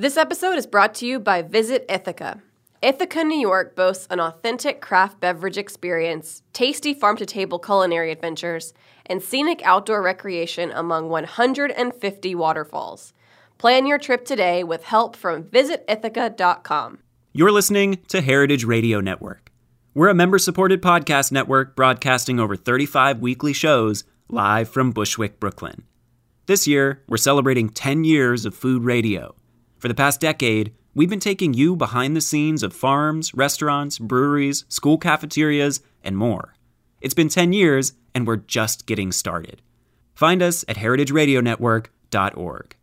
[0.00, 2.40] This episode is brought to you by Visit Ithaca.
[2.80, 8.72] Ithaca, New York boasts an authentic craft beverage experience, tasty farm to table culinary adventures,
[9.04, 13.12] and scenic outdoor recreation among 150 waterfalls.
[13.58, 17.00] Plan your trip today with help from visitithaca.com.
[17.34, 19.52] You're listening to Heritage Radio Network.
[19.92, 25.82] We're a member supported podcast network broadcasting over 35 weekly shows live from Bushwick, Brooklyn.
[26.46, 29.34] This year, we're celebrating 10 years of food radio.
[29.80, 34.66] For the past decade, we've been taking you behind the scenes of farms, restaurants, breweries,
[34.68, 36.54] school cafeterias, and more.
[37.00, 39.62] It's been 10 years, and we're just getting started.
[40.12, 42.76] Find us at heritageradionetwork.org.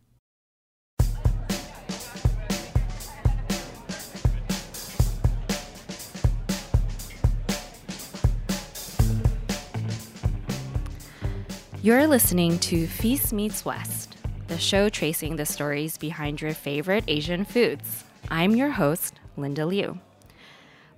[11.80, 14.07] You're listening to Feast Meets West,
[14.48, 18.04] the show tracing the stories behind your favorite Asian foods.
[18.30, 20.00] I'm your host, Linda Liu.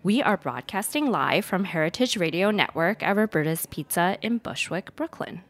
[0.04, 5.42] We are broadcasting live from Heritage Radio Network at Roberta's Pizza in Bushwick, Brooklyn.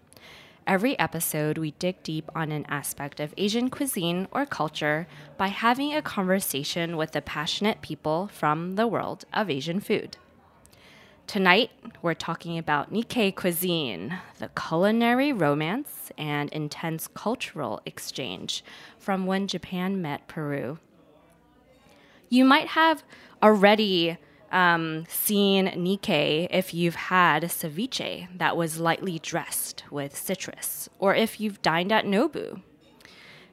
[0.66, 5.94] Every episode, we dig deep on an aspect of Asian cuisine or culture by having
[5.94, 10.16] a conversation with the passionate people from the world of Asian food.
[11.30, 11.70] Tonight,
[12.02, 18.64] we're talking about Nikkei cuisine, the culinary romance and intense cultural exchange
[18.98, 20.80] from when Japan met Peru.
[22.28, 23.04] You might have
[23.40, 24.18] already
[24.50, 31.38] um, seen Nikkei if you've had ceviche that was lightly dressed with citrus, or if
[31.38, 32.60] you've dined at Nobu.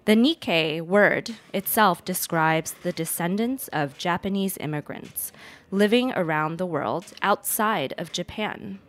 [0.06, 5.32] The Nikkei word itself describes the descendants of Japanese immigrants
[5.72, 8.80] living around the world outside of Japan.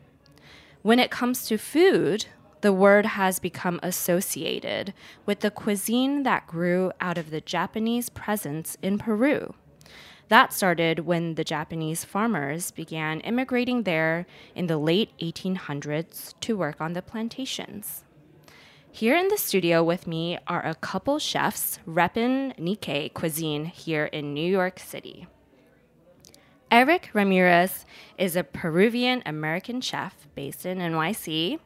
[0.83, 2.27] When it comes to food,
[2.61, 4.93] the word has become associated
[5.27, 9.55] with the cuisine that grew out of the Japanese presence in Peru.
[10.29, 16.81] That started when the Japanese farmers began immigrating there in the late 1800s to work
[16.81, 18.05] on the plantations.
[18.91, 24.35] Here in the studio with me are a couple chefs repping Nikkei cuisine here in
[24.35, 25.29] New York City.
[26.71, 27.87] Erik Ramirez
[28.19, 31.59] is a Peruvian American chef based in NYC.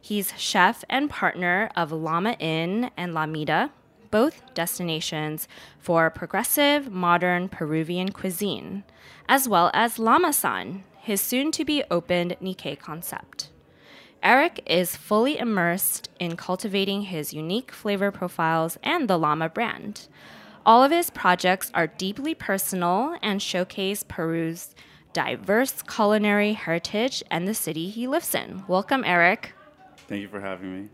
[0.00, 3.70] He's chef and partner of Llama Inn and Llamita,
[4.12, 5.48] both destinations
[5.80, 8.84] for progressive, modern Peruvian cuisine,
[9.28, 13.50] as well as Llama San, his soon to be opened Nikkei concept.
[14.22, 20.06] Erik is fully immersed in cultivating his unique flavor profiles and the Llama brand.
[20.66, 24.74] All of his projects are deeply personal and showcase Peru's
[25.12, 28.64] diverse culinary heritage and the city he lives in.
[28.66, 29.52] Welcome, Erik.
[30.08, 30.88] Thank you for having me.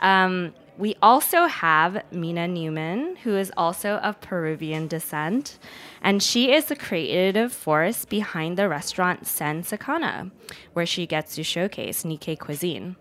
[0.00, 5.58] Um, we also have Mina Newman, who is also of Peruvian descent,
[6.02, 10.30] and she is the creative force behind the restaurant Sen Sakana,
[10.74, 12.96] where she gets to showcase Nikkei cuisine.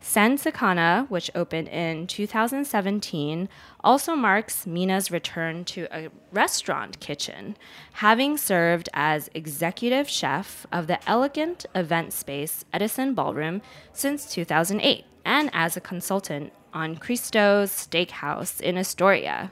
[0.00, 3.48] Sen Sakana, which opened in 2017,
[3.82, 7.56] also marks Mina's return to a restaurant kitchen,
[7.94, 13.60] having served as executive chef of the elegant event space Edison Ballroom
[13.92, 19.50] since 2008 and as a consultant on Christos Steakhouse in Astoria.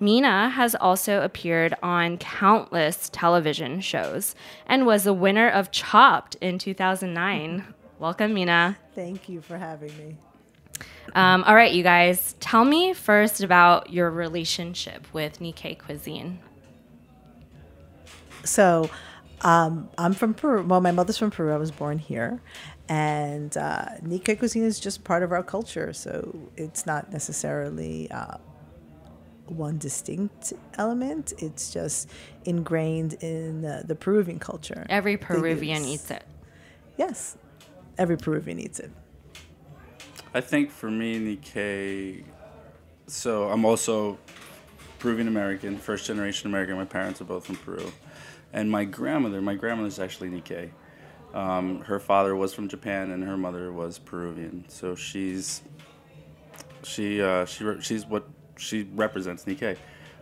[0.00, 4.34] Mina has also appeared on countless television shows
[4.66, 7.74] and was the winner of Chopped in 2009.
[8.04, 8.76] Welcome, Mina.
[8.94, 10.18] Thank you for having me.
[11.14, 16.38] Um, all right, you guys, tell me first about your relationship with Nikkei cuisine.
[18.44, 18.90] So,
[19.40, 20.62] um, I'm from Peru.
[20.64, 21.50] Well, my mother's from Peru.
[21.50, 22.42] I was born here.
[22.90, 25.94] And uh, Nikkei cuisine is just part of our culture.
[25.94, 28.36] So, it's not necessarily uh,
[29.46, 32.10] one distinct element, it's just
[32.44, 34.84] ingrained in the Peruvian culture.
[34.90, 36.24] Every Peruvian eats it.
[36.98, 37.38] Yes,
[37.98, 38.90] every Peruvian eats it.
[40.32, 42.24] I think for me, Nikkei.
[43.06, 44.18] So I'm also
[44.98, 46.76] Peruvian American, first generation American.
[46.76, 47.92] My parents are both from Peru,
[48.52, 49.40] and my grandmother.
[49.40, 50.70] My grandmother's actually Nikkei.
[51.34, 54.64] Um, her father was from Japan, and her mother was Peruvian.
[54.68, 55.62] So she's
[56.82, 59.76] she uh, she she's what she represents Nikkei.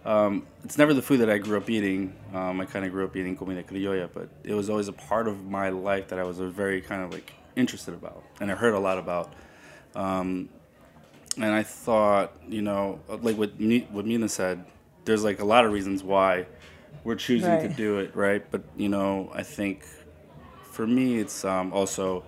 [0.05, 2.17] Um, it's never the food that I grew up eating.
[2.35, 5.29] Um, I kind of grew up eating comida criolla, but it was always a part
[5.29, 8.55] of my life that I was a very kind of like interested about, and I
[8.55, 9.33] heard a lot about.
[9.95, 10.49] Um,
[11.37, 13.51] and I thought, you know, like what
[13.91, 14.65] what Mina said,
[15.05, 16.47] there's like a lot of reasons why
[17.05, 17.63] we're choosing right.
[17.63, 18.45] to do it, right?
[18.51, 19.85] But you know, I think
[20.63, 22.25] for me, it's um, also,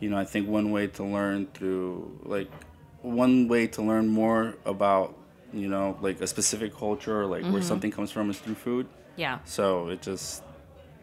[0.00, 2.50] you know, I think one way to learn through like
[3.02, 5.16] one way to learn more about
[5.52, 7.52] you know, like a specific culture or like Mm-hmm.
[7.52, 8.86] where something comes from is through food.
[9.16, 9.40] Yeah.
[9.44, 10.44] So it just,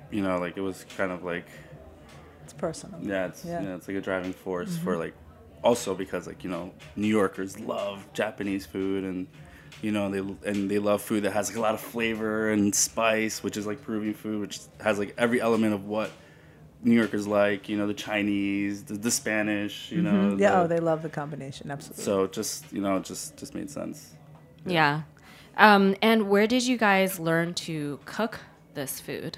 [0.09, 1.45] you know, like it was kind of like,
[2.47, 2.99] It's personal.
[3.03, 3.61] yeah, it's Yeah.
[3.61, 5.13] yeah, it's like a driving force for like,
[5.63, 9.27] also because like you know, New Yorkers love Japanese food and.
[9.81, 12.73] You know they and they love food that has like a lot of flavor and
[12.73, 16.09] spice, which is like Peruvian food, which has like every element of what
[16.83, 17.69] New Yorkers like.
[17.69, 19.91] You know the Chinese, the, the Spanish.
[19.91, 20.11] You know.
[20.11, 20.39] Mm-hmm.
[20.39, 21.69] Yeah, the- oh, they love the combination.
[21.69, 22.03] Absolutely.
[22.03, 24.15] so just you know it just just made sense.
[24.65, 25.03] Yeah.
[25.57, 28.39] Um, and where did you guys learn to cook
[28.73, 29.37] this food?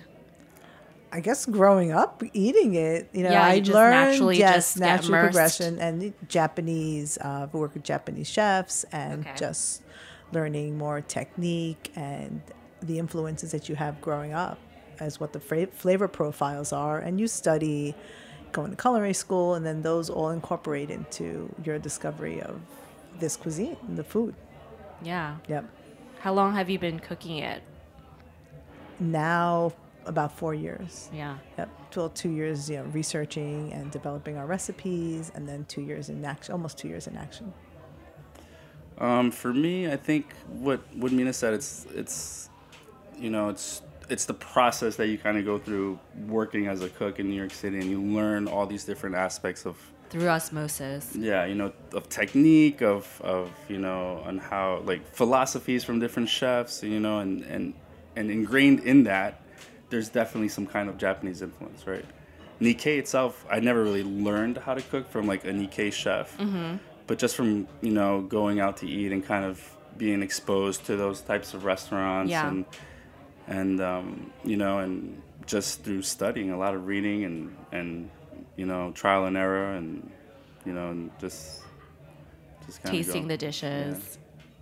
[1.12, 4.80] I guess growing up, eating it, you know, Yeah, I you learned naturally yes, just
[4.80, 7.18] natural progression and Japanese.
[7.20, 9.34] Uh, worked with Japanese chefs and Okay.
[9.36, 9.82] just
[10.32, 12.42] learning more technique and
[12.82, 14.60] the influences that you have growing up
[15.00, 17.96] as what the fra- flavor profiles are, and you study
[18.52, 22.60] going to culinary school, and then those all incorporate into your discovery of
[23.20, 24.36] this cuisine, and the food.
[25.02, 25.38] Yeah.
[25.48, 25.66] Yep.
[26.20, 27.64] How long have you been cooking it?
[29.00, 29.74] Now
[30.10, 31.10] about four years.
[31.14, 31.38] Yeah.
[31.58, 36.10] Yep, well, two years, you know, researching and developing our recipes, and then two years
[36.10, 37.54] in action, almost two years in action.
[38.98, 42.50] Um, for me, I think what what Mina said, it's it's
[43.18, 46.90] you know it's it's the process that you kind of go through working as a
[46.90, 49.78] cook in New York City, and you learn all these different aspects of
[50.10, 51.16] Through osmosis.
[51.16, 56.28] yeah, you know, of technique, of of you know, on how like philosophies from different
[56.28, 57.74] chefs, you know, and and
[58.18, 59.42] and ingrained in that,
[59.90, 62.06] there's definitely some kind of Japanese influence, right?
[62.62, 66.38] Nikkei itself, I never really learned how to cook from like a Nikkei chef,
[67.08, 69.64] but just from you know going out to eat and kind of
[69.98, 72.48] being exposed to those types of restaurants Yeah.
[72.50, 72.66] and
[73.48, 78.10] and um, you know and just through studying a lot of reading and and
[78.56, 80.10] you know trial and error and
[80.66, 81.64] you know and just
[82.66, 84.18] just kind of Tasting of the dishes,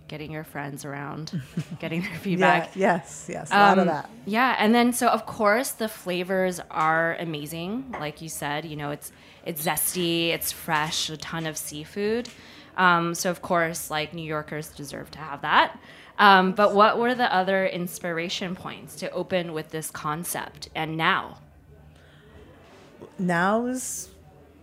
[0.08, 1.40] getting your friends around,
[1.80, 2.70] getting their Yeah, feedback.
[2.76, 4.10] yes, yes, a lot of Um, that.
[4.26, 7.94] Yeah, and then so of course the flavors are amazing.
[8.00, 9.12] Like you said, you know it's
[9.44, 12.28] it's zesty, it's fresh, a ton of seafood.
[12.76, 15.78] Um, so of course, like New Yorkers deserve to have that.
[16.18, 20.68] Um, but what were the other inspiration points to open with this concept?
[20.74, 21.38] And now,
[23.18, 24.08] Now is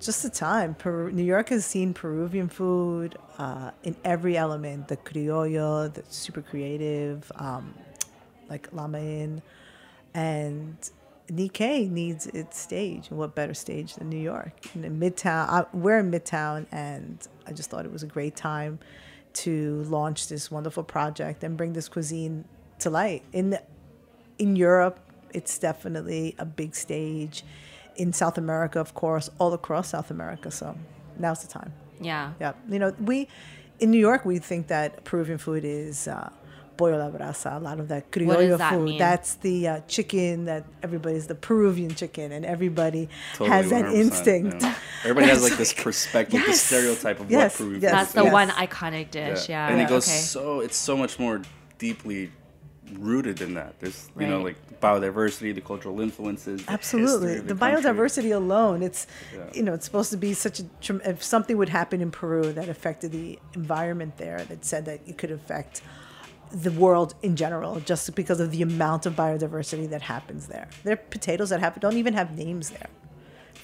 [0.05, 0.75] just the time.
[0.75, 6.41] Peru, New York has seen Peruvian food uh, in every element: the criollo, the super
[6.41, 7.73] creative, um,
[8.49, 9.41] like Llama Inn,
[10.13, 10.77] and
[11.27, 13.09] Nikkei needs its stage.
[13.09, 14.53] And what better stage than New York?
[14.75, 18.79] In Midtown, I, we're in Midtown, and I just thought it was a great time
[19.33, 22.45] to launch this wonderful project and bring this cuisine
[22.79, 23.23] to light.
[23.33, 23.57] In
[24.37, 24.99] in Europe,
[25.33, 27.43] it's definitely a big stage.
[27.97, 30.51] In South America, of course, all across South America.
[30.51, 30.75] So
[31.17, 31.73] now's the time.
[32.01, 33.27] yeah, Yeah, you know, we
[33.79, 36.29] in New York we think that Peruvian food is uh,
[36.77, 38.85] pollo a la brasa, a lot of that criollo that food.
[38.85, 38.97] mean?
[38.99, 44.61] That's the uh, chicken that everybody's the Peruvian chicken, and everybody Totally has that instinct.
[44.61, 44.75] yeah.
[45.03, 46.47] Everybody has like this perspective, Yes.
[46.47, 48.33] this stereotype of Yes, what Peruvian yes, food that's the is.
[48.33, 49.47] one iconic dish.
[49.49, 50.17] Yeah, and it goes okay.
[50.17, 51.41] so it's so much more
[51.77, 52.31] deeply
[52.93, 53.79] rooted in that.
[53.79, 58.83] There's you know like biodiversity, the cultural influences, the Absolutely, of the, biodiversity alone.
[58.83, 59.43] It's Yeah.
[59.53, 60.65] you know it's supposed to be such a
[61.09, 65.17] if something would happen in Peru that affected the environment there that said that it
[65.17, 65.81] could affect
[66.51, 70.67] the world in general just because of the amount of biodiversity that happens there.
[70.83, 72.87] There are potatoes that have don't even have names there.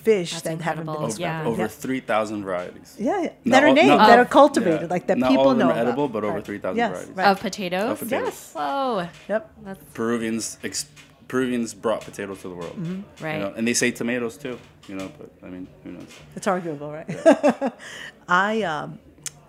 [0.03, 1.08] Fish That's that haven't been incredible.
[1.08, 1.46] described.
[1.46, 1.50] Yeah.
[1.51, 1.67] Over yeah.
[1.67, 2.96] three thousand varieties.
[3.00, 3.29] Yeah, yeah.
[3.46, 4.88] Not that are named, not- that are cultivated, Yeah.
[4.96, 6.13] like that Not people all of them know are edible, about.
[6.13, 6.46] but over Right.
[6.46, 7.15] 3,000 yes, varieties.
[7.17, 7.27] Right.
[7.27, 7.91] of potatoes.
[7.91, 8.27] Of potatoes.
[8.27, 8.51] Yes.
[8.53, 9.51] Whoa, Yep.
[9.65, 10.86] that's Peruvians ex-
[11.27, 13.39] Peruvians brought potatoes to the world, you right.
[13.39, 14.58] know, and they say tomatoes too.
[14.89, 16.08] You know, but I mean, who knows?
[16.36, 17.08] It's arguable, right?
[18.27, 19.00] I um,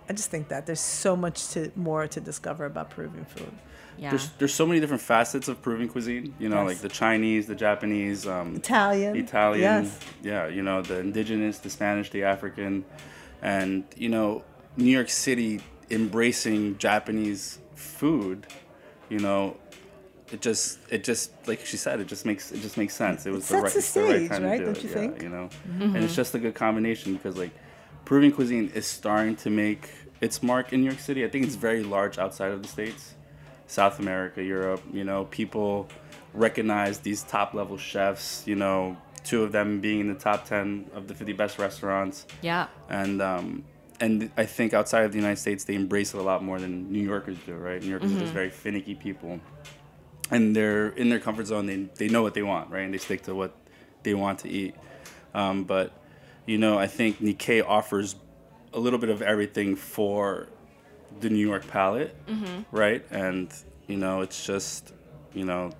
[0.09, 3.51] I just think that there's so much to more to discover about Peruvian food.
[3.97, 4.09] yeah.
[4.09, 6.33] There's there's so many different facets of Peruvian cuisine.
[6.39, 6.67] You know, Yes.
[6.67, 9.15] like the Chinese, the Japanese, um, Italian.
[9.15, 9.99] Italian, Yes.
[10.23, 12.83] yeah, you know, the indigenous, the Spanish, the African,
[13.41, 14.43] and you know,
[14.77, 18.47] New York City embracing Japanese food,
[19.09, 19.55] you know,
[20.31, 23.25] it just it just like she said, it just makes it just makes sense.
[23.25, 24.57] It was It the sets right, the it's the right stage, time right?
[24.57, 24.83] to do Don't it.
[24.83, 25.21] you yeah, think?
[25.21, 25.95] you know, Mm-hmm.
[25.95, 27.51] and it's just a good combination because like
[28.05, 29.89] Peruvian cuisine is starting to make
[30.21, 31.25] its mark in New York City.
[31.25, 33.13] I think it's very large outside of the states.
[33.67, 35.87] South America, Europe, you know, people
[36.33, 40.91] recognize these top level chefs, you know, two of them being in the top 10
[40.93, 42.25] of the 50 best restaurants.
[42.41, 42.67] yeah.
[42.89, 43.63] And, um,
[43.99, 46.91] and I think outside of the United States, they embrace it a lot more than
[46.91, 47.81] New Yorkers do, right?
[47.81, 49.39] New Yorkers are just very finicky people.
[50.29, 51.67] And they're in their comfort zone.
[51.67, 52.81] They, they know what they want, right?
[52.81, 53.55] And they stick to what
[54.01, 54.75] they want to eat.
[55.33, 55.93] Um, but,
[56.45, 58.15] you know, I think Nikkei offers
[58.73, 60.47] a little bit of everything for
[61.19, 62.75] the New York palette, Mm-hmm.
[62.75, 63.05] right?
[63.11, 63.53] And
[63.87, 64.93] you know, it's just
[65.33, 65.71] you know,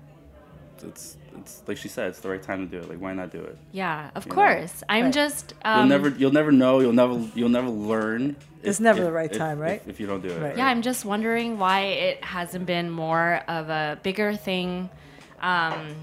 [0.82, 2.88] it's it's like she said, it's the right time to do it.
[2.88, 3.58] Like, why not do it?
[3.72, 4.34] Yeah, of You know?
[4.36, 4.82] course.
[4.88, 5.14] I'm Right.
[5.14, 5.54] just.
[5.64, 6.80] You'll Um, never you'll never know.
[6.80, 8.36] You'll never you'll never learn.
[8.62, 9.80] It's if- never if- the right if- time, right?
[9.84, 10.40] If, if you don't do it.
[10.40, 10.56] Right.
[10.56, 14.88] Yeah, I'm just wondering why it hasn't been more of a bigger thing
[15.42, 15.94] um,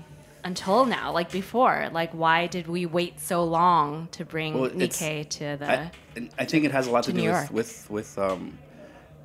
[0.44, 1.90] until now, like before.
[1.92, 5.70] Like, why did we wait so long to bring Well, Nikkei to the?
[5.70, 5.92] I,
[6.38, 8.58] I think it has a lot to, to do with, with with um,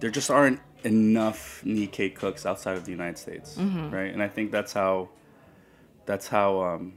[0.00, 3.90] there just aren't enough Nikkei cooks outside of the United States, Mm-hmm.
[3.90, 4.12] right?
[4.12, 5.08] And I think that's how
[6.04, 6.92] that's how um,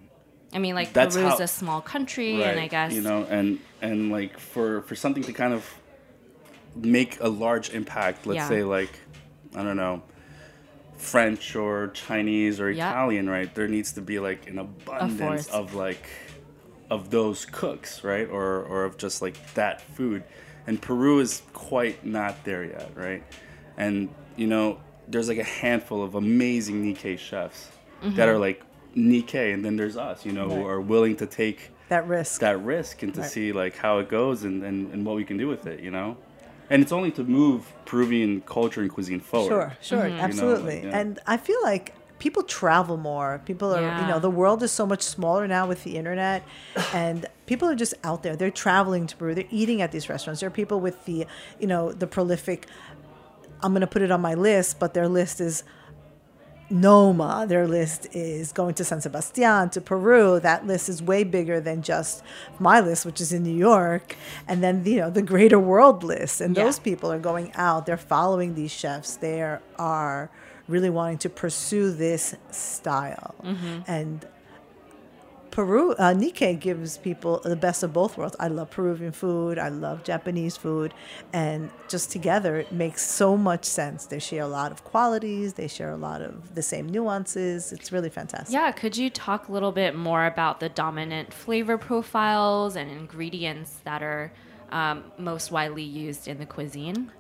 [0.54, 3.60] I mean, like Peru's how- a small country, right, and I guess you know, and
[3.82, 5.66] and like for for something to kind of
[6.76, 8.48] make a large impact, let's Yeah.
[8.50, 8.92] say like
[9.56, 10.04] I don't know.
[11.00, 12.92] French or Chinese or Yeah.
[12.92, 13.54] Italian, right?
[13.56, 15.48] There needs to be like an abundance course.
[15.48, 16.06] of like
[16.92, 18.28] of those cooks, right?
[18.30, 20.24] Or or of just like that food.
[20.68, 23.24] And Peru is quite not there yet, right?
[23.78, 27.70] And you know, there's like a handful of amazing Nikkei chefs
[28.02, 28.22] that mm-hmm.
[28.22, 28.62] are like
[28.96, 32.42] Nikkei, and then there's us, you know, who are willing to take That risk.
[32.42, 33.30] that risk and to Right.
[33.30, 35.92] see like how it goes and, and, and what we can do with it, you
[35.92, 36.18] know?
[36.70, 39.48] And it's only to move Peruvian culture and cuisine forward.
[39.50, 40.20] Sure, sure, Mm-hmm.
[40.20, 40.76] absolutely.
[40.76, 41.00] like, yeah.
[41.00, 43.42] And I feel like people travel more.
[43.46, 46.44] People are, you know, the world is so much smaller now with the internet,
[46.94, 48.36] and people are just out there.
[48.36, 49.34] They're traveling to Peru.
[49.34, 50.42] They're eating at these restaurants.
[50.42, 51.26] There are people with the,
[51.60, 52.68] you know, the prolific.
[53.62, 55.64] I'm going to put it on my list, but their list is
[56.70, 57.46] Noma.
[57.48, 60.40] Their list is going to San Sebastian, to Peru.
[60.40, 62.24] That list is way bigger than just
[62.60, 64.16] my list, which is in New York.
[64.48, 66.42] And then, you know, the greater world list.
[66.42, 66.66] And Yeah.
[66.66, 67.86] those people are going out.
[67.86, 69.16] They're following these chefs.
[69.16, 69.42] They
[69.78, 70.30] are
[70.68, 73.36] really wanting to pursue this style.
[73.44, 73.80] Mm-hmm.
[73.88, 74.26] And
[75.52, 78.36] Peru, uh, Nikkei gives people the best of both worlds.
[78.40, 79.58] I love Peruvian food.
[79.58, 80.94] I love Japanese food,
[81.34, 84.06] and just together it makes so much sense.
[84.06, 85.54] They share a lot of qualities.
[85.54, 87.72] They share a lot of the same nuances.
[87.74, 88.54] It's really fantastic.
[88.54, 93.80] Yeah, could you talk a little bit more about the dominant flavor profiles and ingredients
[93.84, 94.32] that are
[94.72, 97.12] um, most widely used in the cuisine?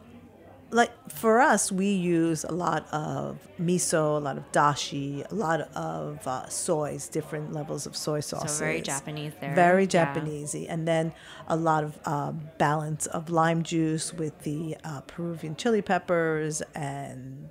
[0.71, 5.61] Like for us, we use a lot of miso, a lot of dashi, a lot
[5.75, 8.57] of uh, soys, different levels of soy sauces.
[8.57, 9.55] So very Japanese there.
[9.55, 10.13] Very Yeah.
[10.13, 11.13] Japanesey, and then
[11.47, 17.49] a lot of um, balance of lime juice with the uh, Peruvian chili peppers and.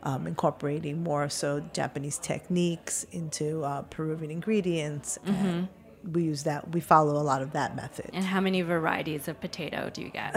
[0.00, 5.66] Um, incorporating more so Japanese techniques into uh, Peruvian ingredients, and
[6.12, 6.70] we use that.
[6.72, 8.10] We follow a lot of that method.
[8.12, 10.36] And how many varieties of potato do you get?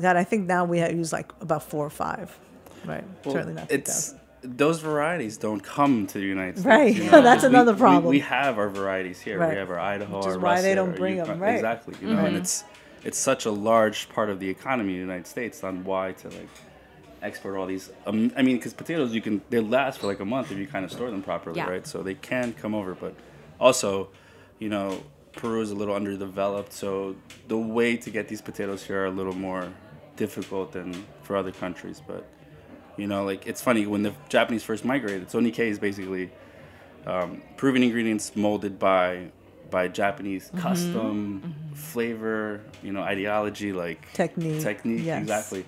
[0.00, 2.36] God, I think now we have use like about four or five.
[2.84, 3.70] Right, Well, certainly not.
[3.70, 6.66] It's those varieties don't come to the United States.
[6.66, 6.96] Right.
[6.96, 8.10] you know, That's 'cause we- another we- problem.
[8.10, 9.38] We, have our varieties here.
[9.38, 9.50] Right.
[9.50, 11.54] We have our Idaho, Which is our why they don't our bring 'em, Yukon- right.
[11.56, 11.94] Exactly.
[12.00, 12.64] You know, and it's
[13.04, 16.28] it's such a large part of the economy in the United States on why to
[16.28, 16.48] like
[17.22, 17.90] export all these.
[18.06, 20.66] Um, I mean, because potatoes you can they last for like a month if you
[20.66, 21.68] kind of store them properly, Yeah.
[21.68, 21.86] right?
[21.86, 23.14] So they can come over, but
[23.58, 24.08] also,
[24.58, 25.02] you know,
[25.32, 27.14] Peru is a little underdeveloped, so
[27.46, 29.68] the way to get these potatoes here are a little more
[30.24, 30.88] difficult than
[31.24, 32.24] for other countries, but.
[32.96, 35.30] You know, like it's funny when the Japanese first migrated.
[35.30, 36.28] So Nikkei is basically
[37.06, 39.30] um, Peruvian ingredients molded by
[39.70, 40.58] by Japanese Mm-hmm.
[40.68, 45.22] custom flavor, you know, ideology, like Technique, technique, yes.
[45.22, 45.64] exactly.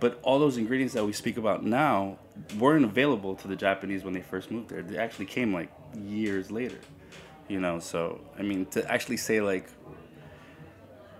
[0.00, 2.18] But all those ingredients that we speak about now
[2.58, 4.82] weren't available to the Japanese when they first moved there.
[4.82, 5.70] They actually came like
[6.04, 6.80] years later,
[7.46, 7.78] you know.
[7.78, 9.66] So I mean, to actually say like,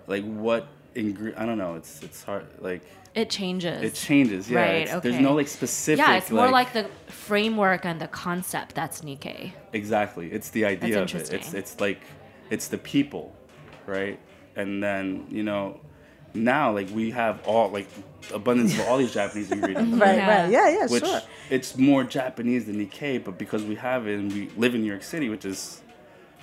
[0.08, 1.74] like what ingre- I don't know.
[1.76, 2.46] It's it's hard.
[2.60, 2.82] Like
[3.14, 3.82] It changes.
[3.82, 4.50] it changes.
[4.50, 6.04] Yeah, Right, it's- There's no like specific.
[6.04, 9.52] yeah, it's more like the framework and the concept that's Nikkei.
[9.72, 10.26] Exactly.
[10.32, 11.32] It's the idea of it.
[11.32, 12.00] It's it's like
[12.50, 13.34] it's the people,
[13.86, 14.18] right?
[14.56, 15.80] And then, you know,
[16.34, 17.88] now like we have all like
[18.32, 19.96] abundance of all these Japanese ingredients.
[20.00, 20.42] right, Yeah.
[20.42, 21.20] right, yeah, yeah, Which sure.
[21.50, 24.88] it's more Japanese than Nikkei, but because we have it and we live in New
[24.94, 25.80] York City, which is,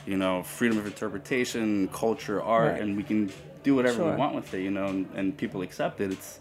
[0.05, 2.81] you know, freedom of interpretation, culture, art, Right.
[2.81, 3.31] and we can
[3.63, 4.11] do whatever Sure.
[4.11, 6.11] we want with it, you know, and, and people accept it.
[6.11, 6.39] It's,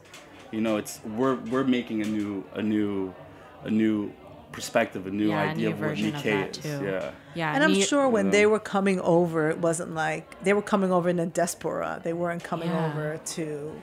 [0.51, 3.15] you know, it's we're we're making a new a new
[3.65, 4.13] a new
[4.53, 6.63] perspective, a new Yeah, a idea new of what version of Nikkei that is.
[6.65, 6.85] too.
[6.85, 7.11] Yeah.
[7.35, 8.33] Yeah, And I'm Ni- sure when Yeah.
[8.33, 12.01] they were coming over, it wasn't like they were coming over in a diaspora.
[12.03, 12.87] They weren't coming Yeah.
[12.91, 13.81] over to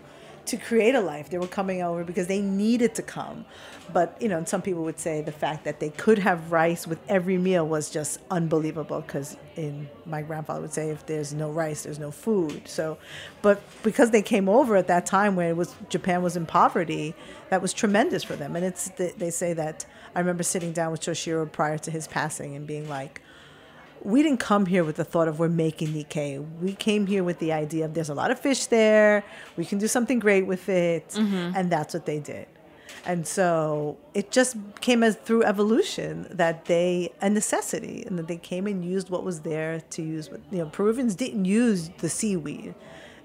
[0.48, 1.30] to create a life.
[1.30, 3.46] They were coming over because they needed to come.
[3.94, 7.00] But you know, some people would say the fact that they could have rice with
[7.08, 9.02] every meal was just unbelievable.
[9.02, 12.68] Because in my grandfather would say, if there's no rice, there's no food.
[12.68, 12.98] So,
[13.42, 17.16] but because they came over at that time when it was Japan was in poverty,
[17.50, 18.56] that was tremendous for them.
[18.56, 19.86] And it's they say that
[20.16, 23.22] I remember sitting down with Toshiro prior to his passing and being like
[24.08, 26.40] we didn't come here with the thought of we're making Nikkei.
[26.62, 29.22] We came here with the idea of there's a lot of fish there.
[29.58, 31.52] We can do something great with it, mm-hmm.
[31.54, 32.48] and that's what they did.
[33.06, 38.38] And so it just came as through evolution that they a necessity, and that they
[38.38, 40.32] came and used what was there to use.
[40.32, 42.76] What you know, Peruvians didn't use the seaweed.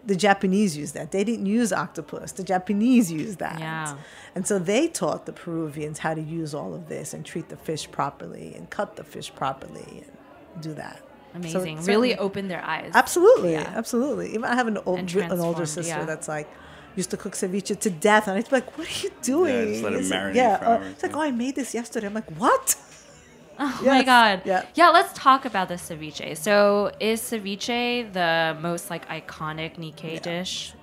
[0.05, 1.13] The Japanese used that.
[1.13, 2.33] They didn't use octopus.
[2.33, 3.61] The Japanese used that.
[3.61, 3.97] Yeah.
[4.35, 7.57] And so they taught the Peruvians how to use all of this and treat the
[7.57, 10.19] fish properly and cut the fish properly and
[10.61, 11.01] do that.
[11.35, 11.79] Amazing.
[11.79, 12.91] it really certainly- opened their eyes.
[12.95, 13.73] Absolutely, Yeah.
[13.75, 14.29] absolutely.
[14.35, 16.05] Even I have an old, an older sister yeah.
[16.05, 16.49] that's like
[16.95, 19.83] used to cook ceviche to death, and I'd be like, "What are you doing?" just
[19.83, 22.07] let it It's like- marinate Yeah, for hours, it's like, "Oh, I made this yesterday."
[22.07, 22.77] I'm like, "What?"
[23.59, 24.43] Oh my god.
[24.45, 24.65] Yeah.
[24.75, 26.37] Yeah, let's talk about the ceviche.
[26.37, 30.75] So, is ceviche the most like iconic Nikkei dish?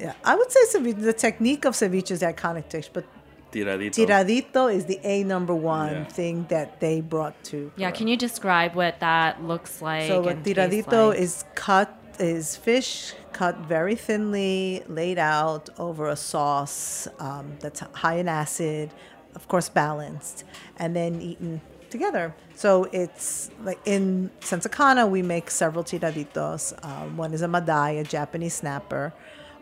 [0.00, 1.00] Yeah, I would say ceviche.
[1.00, 3.04] The technique of ceviche is the iconic dish, but
[3.54, 3.94] Tiradito.
[3.94, 6.04] tiradito is the a number one Yeah.
[6.18, 7.70] thing that they brought to.
[7.76, 7.98] Yeah, Peru.
[7.98, 10.08] can you describe what that looks like?
[10.08, 11.18] So what and tiradito like?
[11.20, 18.18] is cut is fish cut very thinly, laid out over a sauce um, that's high
[18.18, 18.90] in acid,
[19.34, 20.44] of course balanced,
[20.78, 22.34] and then eaten together.
[22.54, 26.72] So it's like in Sen Sakana, we make several tiraditos.
[26.84, 29.12] Um, one is a madai, a Japanese snapper,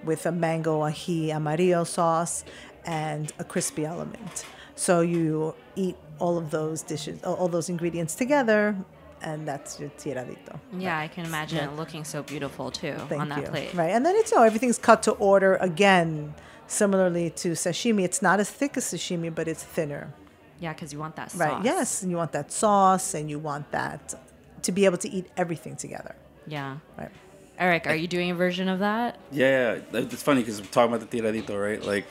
[0.05, 2.45] with a mango ají amarillo sauce
[2.85, 4.45] and a crispy element.
[4.75, 8.77] So you eat all of those dishes, all all those ingredients together,
[9.23, 10.59] and that's your tiradito.
[10.79, 13.47] Yeah, I can imagine it looking so beautiful too Thank on that you.
[13.47, 13.75] plate.
[13.75, 16.35] Right, and then it's you know everything's cut to order again.
[16.69, 20.15] Similarly to sashimi, it's not as thick as sashimi, but it's thinner.
[20.59, 21.41] Yeah, because you want that sauce.
[21.41, 21.65] Right.
[21.65, 24.15] Yes, and you want that sauce, and you want that
[24.63, 26.15] to be able to eat everything together.
[26.47, 26.79] Yeah.
[26.97, 27.11] Right.
[27.59, 29.19] Erik, are you doing a version of that?
[29.31, 30.01] Yeah, yeah.
[30.01, 31.85] It's funny because we're talking about the tiradito, right?
[31.85, 32.07] Like,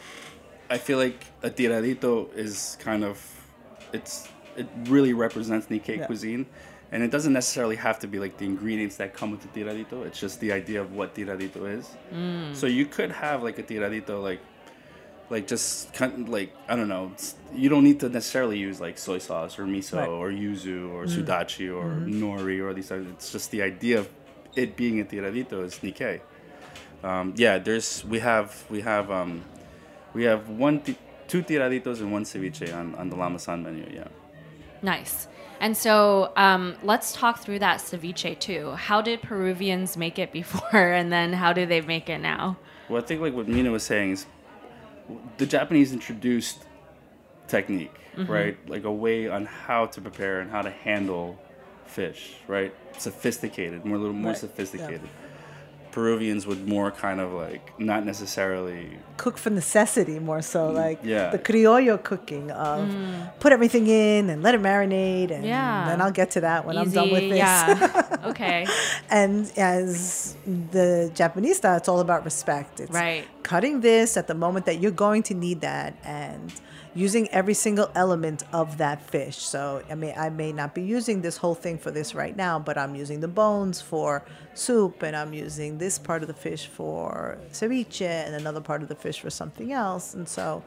[0.71, 3.17] I feel like a tiradito is kind of,
[3.93, 6.05] it's it really represents Nikkei Yeah.
[6.05, 6.45] cuisine,
[6.91, 10.05] and it doesn't necessarily have to be like the ingredients that come with the tiradito.
[10.07, 11.85] It's just the idea of what tiradito is.
[12.59, 14.39] So you could have like a tiradito like,
[15.29, 17.11] like just kind of like I don't know.
[17.53, 20.09] You don't need to necessarily use like soy sauce or miso Right.
[20.09, 21.89] or yuzu or sudachi or
[22.23, 22.87] nori or these.
[22.89, 23.07] things.
[23.15, 24.09] It's just the idea of
[24.55, 26.19] it being a tiradito is Nikkei
[27.03, 29.41] um, yeah, there's we have we have um,
[30.13, 30.97] we have one ti-
[31.27, 33.89] two tiraditos and one ceviche on, on the Llama San menu.
[33.93, 34.07] Yeah.
[34.81, 35.27] Nice.
[35.59, 38.71] And so um, let's talk through that ceviche too.
[38.71, 42.57] How did Peruvians make it before, and then how do they make it now?
[42.89, 44.25] Well, I think like what Mina was saying is
[45.37, 46.65] the Japanese introduced
[47.47, 48.57] technique, right?
[48.67, 51.39] Like a way on how to prepare and how to handle
[51.85, 52.73] fish, right?
[52.97, 54.37] Sophisticated, more a little more Right,
[55.03, 55.09] yeah.
[55.91, 55.93] Sophisticated.
[55.93, 61.07] Peruvians would more kind of like not necessarily Cook for necessity more so, like Mm,
[61.09, 61.29] yeah.
[61.29, 62.89] the criollo cooking of
[63.39, 65.85] put everything in and let it marinate, and Yeah.
[65.89, 67.37] then I'll get to that when I'm done with this.
[67.37, 68.17] yeah.
[68.31, 68.65] okay.
[69.09, 70.35] And as
[70.71, 72.79] the Japanese style, it's all about respect.
[72.79, 73.25] It's Right.
[73.43, 76.51] cutting this at the moment that you're going to need that and
[76.93, 79.37] using every single element of that fish.
[79.37, 82.59] So I mean I may not be using this whole thing for this right now,
[82.59, 84.23] but I'm using the bones for
[84.53, 88.89] soup and I'm using this part of the fish for ceviche and another part of
[88.89, 90.13] the fish for something else.
[90.13, 90.63] And so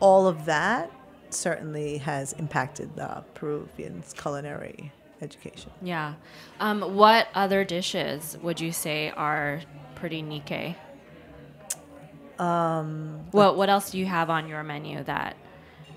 [0.00, 0.90] all of that
[1.30, 5.70] certainly has impacted the Peruvians' culinary education.
[5.82, 6.14] Yeah.
[6.58, 9.60] Um, what other dishes would you say are
[9.94, 10.74] pretty Nikkei?
[12.40, 15.36] Um, what What else do you have on your menu that?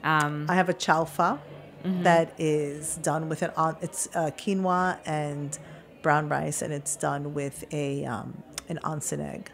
[0.03, 1.39] Um, I have a chaufa
[1.83, 3.51] that is done with an.
[3.81, 5.57] It's uh, quinoa and
[6.01, 9.51] brown rice, and it's done with a um, an onsen egg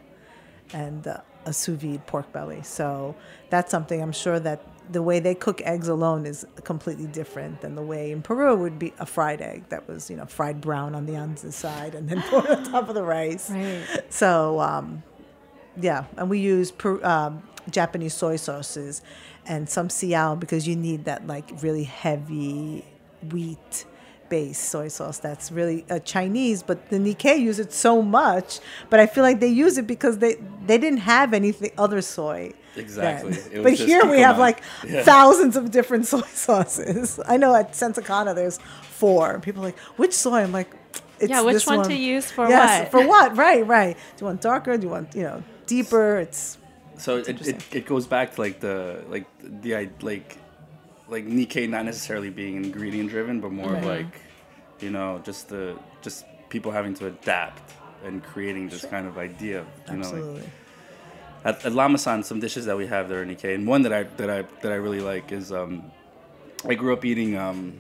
[0.73, 2.61] and uh, a sous vide pork belly.
[2.63, 3.15] So
[3.49, 7.75] that's something I'm sure that the way they cook eggs alone is completely different than
[7.75, 10.95] the way in Peru would be a fried egg that was you know fried brown
[10.95, 13.49] on the onsen side and then put on top of the rice.
[13.49, 13.83] Right.
[14.09, 15.03] So um,
[15.79, 19.01] yeah, and we use per, um, Japanese soy sauces
[19.49, 22.85] and some sillao because you need that like really heavy
[23.31, 23.85] wheat
[24.29, 28.59] based soy sauce that's really uh, Chinese, but the Nikkei use it so much.
[28.91, 30.35] But I feel like they use it because they
[30.67, 32.53] they didn't have anything other soy.
[32.75, 33.35] Exactly.
[33.63, 34.39] But here we have kikkoman.
[34.39, 35.01] like Yeah.
[35.03, 37.19] thousands of different soy sauces.
[37.27, 39.39] I know at Sen Sakana there's four.
[39.39, 40.41] People are like, which soy?
[40.43, 40.69] I'm like,
[41.19, 42.91] it's Yeah, which this one to use for yes, what?
[42.91, 43.35] For what?
[43.45, 43.95] Right, right.
[43.95, 44.77] Do you want darker?
[44.77, 46.17] Do you want you know deeper?
[46.19, 46.57] It's
[46.99, 50.37] So it, it, it goes back to like the like the like
[51.07, 54.21] like Nikkei not necessarily being ingredient driven, but more of like
[54.79, 59.65] you know just the just people having to adapt and creating this kind of idea.
[59.87, 60.41] You know, absolutely.
[60.41, 60.49] like,
[61.45, 63.93] at, at Llama San, some dishes that we have there are Nikkei, and one that
[63.93, 65.91] I that I that I really like is um,
[66.67, 67.79] I grew up eating um,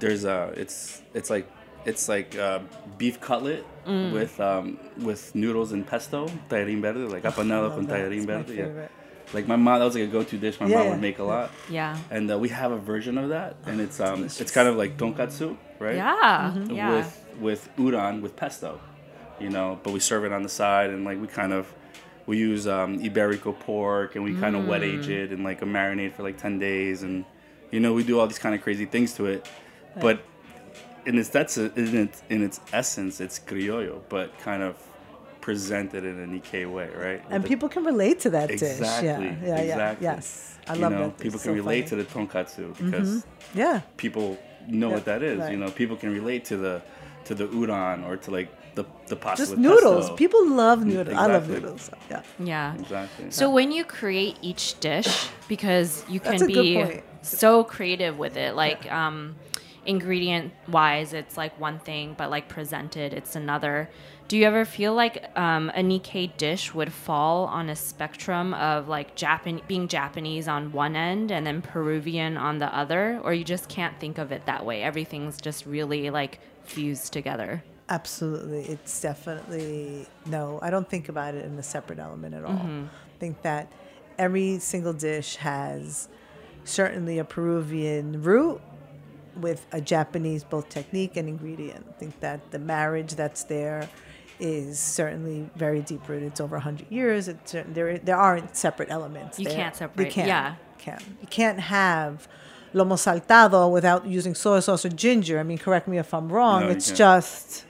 [0.00, 1.46] there's a it's it's like
[1.84, 2.60] it's like uh,
[2.98, 4.12] beef cutlet Mm.
[4.12, 7.96] with um, with noodles and pesto, tallarín verde, like apanado con that.
[7.98, 8.54] tallarín my verde.
[8.54, 8.88] Yeah.
[9.32, 11.22] Like my mom, that was like a go-to dish my Yeah, mom would make a
[11.24, 11.50] lot.
[11.70, 11.96] Yeah.
[12.10, 14.98] And uh, we have a version of that, and it's um, it's kind of like
[14.98, 15.96] tonkatsu, right?
[15.96, 16.52] Yeah.
[16.54, 16.70] Mm-hmm.
[16.74, 16.90] Yeah.
[16.96, 18.78] With with udon with pesto,
[19.40, 19.80] you know.
[19.82, 21.72] But we serve it on the side, and like we kind of
[22.26, 25.66] we use um, Iberico pork, and we kind of wet age it and like a
[25.66, 27.24] marinade for like ten days, and
[27.70, 29.48] you know we do all these kind of crazy things to it.
[29.98, 30.20] But
[31.08, 34.74] in its that's in its in its essence, it's criollo, but kind of
[35.40, 37.22] presented in an Nikkei way, right?
[37.30, 39.28] And the- people can relate to that Exactly.
[39.28, 39.38] dish.
[39.42, 39.60] Yeah, yeah, yeah.
[39.72, 40.04] exactly.
[40.04, 41.18] Yes, I you love know, that.
[41.24, 42.02] People It's can so relate funny.
[42.02, 43.10] to the tonkatsu because
[43.54, 44.28] Yeah, people
[44.68, 45.38] know Yeah, what that is.
[45.40, 45.52] right.
[45.52, 46.74] You know, people can relate to the
[47.28, 50.04] to the udon or to like the the pasta just with noodles.
[50.10, 50.16] pesto.
[50.24, 51.16] People love noodles.
[51.16, 51.54] I love Exactly.
[51.54, 51.90] noodles.
[52.10, 52.22] Yeah.
[52.52, 52.74] Yeah.
[52.82, 53.30] exactly.
[53.30, 55.12] So when you create each dish,
[55.54, 56.66] because you can be
[57.22, 59.18] so creative with it, like um,
[59.88, 63.88] ingredient wise, it's like one thing, but like presented, it's another.
[64.28, 68.86] Do you ever feel like um, a Nikkei dish would fall on a spectrum of
[68.86, 73.42] like Japan being Japanese on one end and then Peruvian on the other, or you
[73.42, 74.82] just can't think of it that way?
[74.82, 77.64] Everything's just really like fused together.
[77.88, 78.64] Absolutely.
[78.64, 82.52] It's definitely no, I don't think about it in a separate element at all.
[82.52, 82.84] Mm-hmm.
[82.84, 83.72] I think that
[84.18, 86.08] every single dish has
[86.64, 88.60] certainly a Peruvian root
[89.38, 91.86] with a Japanese both technique and ingredient.
[91.88, 93.88] I think that the marriage that's there
[94.40, 96.28] is certainly very deep rooted.
[96.28, 97.28] It's over 100 years.
[97.28, 99.38] It's there there aren't separate elements.
[99.38, 99.54] You there.
[99.54, 100.28] can't You separate- can't.
[100.28, 100.54] yeah.
[100.78, 101.02] Can't.
[101.20, 102.28] You can't have
[102.74, 105.40] lomo saltado without using soy sauce or ginger.
[105.40, 106.60] I mean, correct me if I'm wrong.
[106.60, 106.98] No, you it's can't.
[106.98, 107.64] just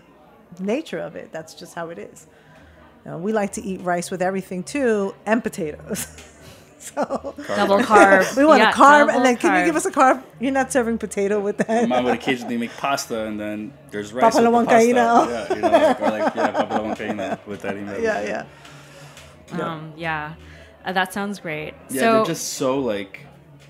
[0.61, 1.31] nature of it.
[1.33, 2.27] That's just how it is.
[3.05, 6.07] You know, we like to eat rice with everything too, and potatoes.
[6.95, 8.37] so Double carb.
[8.37, 10.23] we want Yeah, a carb, and then can you give us a carb?
[10.41, 11.89] You're not serving potato with that.
[11.89, 14.87] mom would occasionally make pasta, and then there's rice Papa with la the pasta.
[14.89, 18.01] Yeah, you know, like, or like yeah, papa la huancaína with that email.
[18.03, 18.45] yeah,
[19.53, 19.63] yeah.
[19.65, 20.35] Um, yeah.
[20.85, 21.75] Uh, that sounds great.
[21.91, 23.21] Yeah, so they're just so like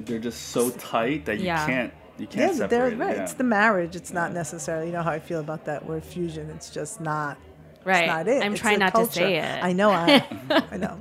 [0.00, 1.66] they're just so tight that you Yeah.
[1.66, 2.92] can't you can't Yeah, they're separate.
[2.94, 3.16] it, right.
[3.16, 3.22] yeah.
[3.22, 3.94] It's the marriage.
[3.96, 4.86] It's not necessarily.
[4.86, 6.50] You know how I feel about that word fusion.
[6.50, 7.38] It's just not.
[7.84, 8.02] right.
[8.04, 8.42] It's not it.
[8.44, 9.06] I'm It's trying not culture.
[9.08, 9.64] to say it.
[9.64, 9.90] I know.
[9.90, 10.24] I,
[10.70, 10.98] I know.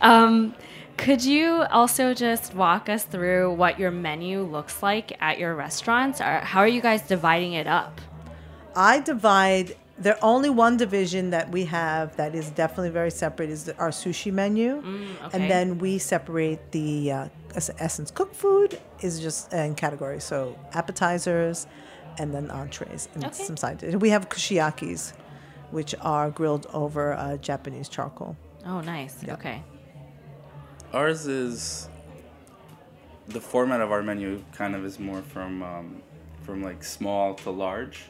[0.00, 0.54] Um,
[0.96, 6.20] could you also just walk us through what your menu looks like at your restaurants?
[6.20, 8.00] Or how are you guys dividing it up?
[8.74, 9.76] I divide.
[9.98, 14.30] The only one division that we have that is definitely very separate is our sushi
[14.30, 15.38] menu, Mm, okay.
[15.38, 17.28] and then we separate the uh,
[17.78, 20.24] essence cooked food is just in categories.
[20.24, 21.66] So appetizers,
[22.18, 23.44] and then entrees and Okay.
[23.44, 23.96] some side dishes.
[23.96, 25.14] We have kushiyakis,
[25.70, 28.36] which are grilled over uh, Japanese charcoal.
[28.66, 29.16] Oh, nice.
[29.26, 29.62] Okay.
[30.96, 31.90] Ours is
[33.28, 36.02] the format of our menu kind of is more from um,
[36.40, 38.04] from like small to large,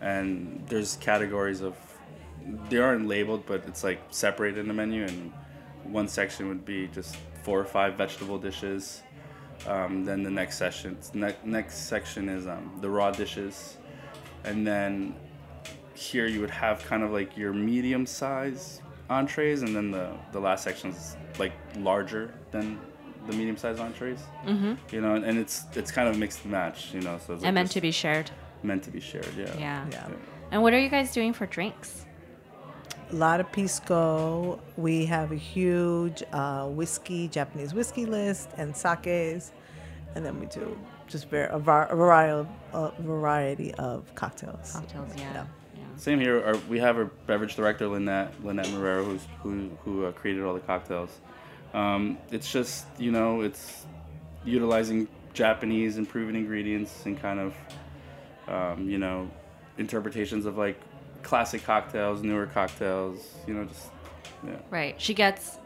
[0.00, 1.74] and there's categories of
[2.68, 5.32] they aren't labeled, but it's like separated in the menu, and
[5.82, 9.02] one section would be just four or five vegetable dishes.
[9.66, 13.78] Um, then the next session, ne- next section is um, the raw dishes,
[14.44, 15.16] and then
[15.94, 18.80] here you would have kind of like your medium size
[19.12, 22.78] entrees, and then the the last section is like larger than
[23.26, 24.18] the medium size entrees.
[24.44, 24.74] Mm-hmm.
[24.94, 26.92] You know, and, and it's it's kind of mixed match.
[26.94, 28.30] You know, so it's And meant to be shared.
[28.62, 29.28] meant to be shared.
[29.36, 29.54] Yeah.
[29.58, 29.86] Yeah.
[29.90, 30.08] Yeah.
[30.50, 32.04] And what are you guys doing for drinks?
[33.10, 34.58] A lot of pisco.
[34.76, 39.52] We have a huge uh, whiskey, Japanese whiskey list, and sakes,
[40.14, 42.48] and then we do just ver- a, var- a variety, of,
[42.98, 44.72] a variety of cocktails.
[44.72, 45.22] Cocktails, yeah.
[45.22, 45.32] Yeah.
[45.34, 45.44] yeah.
[45.96, 46.42] Same here.
[46.44, 50.54] Our, we have our beverage director Lynette Lynette Marrero, who's who who uh, created all
[50.54, 51.10] the cocktails.
[51.74, 53.86] Um, it's just you know it's
[54.44, 57.54] utilizing Japanese and Peruvian ingredients and kind of
[58.48, 59.30] um, you know
[59.78, 60.80] interpretations of like
[61.22, 63.34] classic cocktails, newer cocktails.
[63.46, 63.88] You know, just
[64.46, 64.56] yeah.
[64.70, 65.00] Right.
[65.00, 65.58] She gets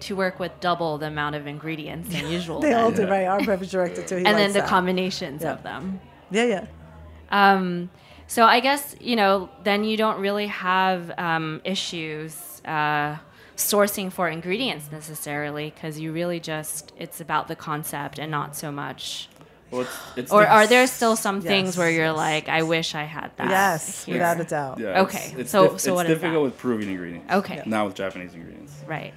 [0.00, 2.60] to work with double the amount of ingredients than usual.
[2.62, 3.06] They all then.
[3.06, 3.24] do, right?
[3.26, 4.16] Our beverage director too.
[4.16, 4.68] He and then the that.
[4.68, 5.52] combinations Yeah.
[5.52, 6.00] of them.
[6.30, 6.66] Yeah, yeah.
[7.30, 7.90] Um,
[8.26, 13.16] so I guess you know then you don't really have um, issues uh,
[13.56, 18.70] sourcing for ingredients necessarily because you really just it's about the concept and not so
[18.72, 19.28] much.
[19.70, 22.62] Well, it's, it's Or the- are there still some things where you're yes, like, I
[22.62, 23.48] wish I had that?
[23.50, 24.78] yes, here." without a doubt.
[24.78, 26.40] yeah, Okay, It's, it's, so- dif- so it's what is difficult that?
[26.42, 27.32] with Peruvian ingredients.
[27.32, 27.62] Okay.
[27.66, 28.72] Not with Japanese ingredients.
[28.86, 29.12] Right.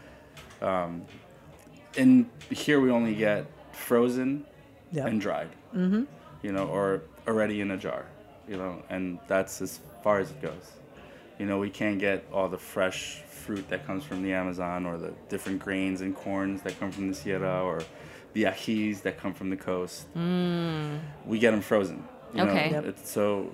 [1.98, 4.46] And here we only get frozen
[4.92, 5.06] Yep.
[5.08, 5.50] and dried.
[5.76, 6.04] Mm-hmm.
[6.42, 8.06] You know, or already in a jar.
[8.50, 10.72] You know, and that's as far as it goes.
[11.38, 14.98] You know, we can't get all the fresh fruit that comes from the Amazon, or
[14.98, 17.82] the different grains and corns that come from the Sierra, or
[18.34, 20.12] the ajis that come from the coast.
[20.16, 21.00] Mm.
[21.26, 22.04] We get them frozen.
[22.34, 22.70] You Okay.
[22.72, 22.78] Know?
[22.78, 22.86] Yep.
[22.86, 23.52] It's so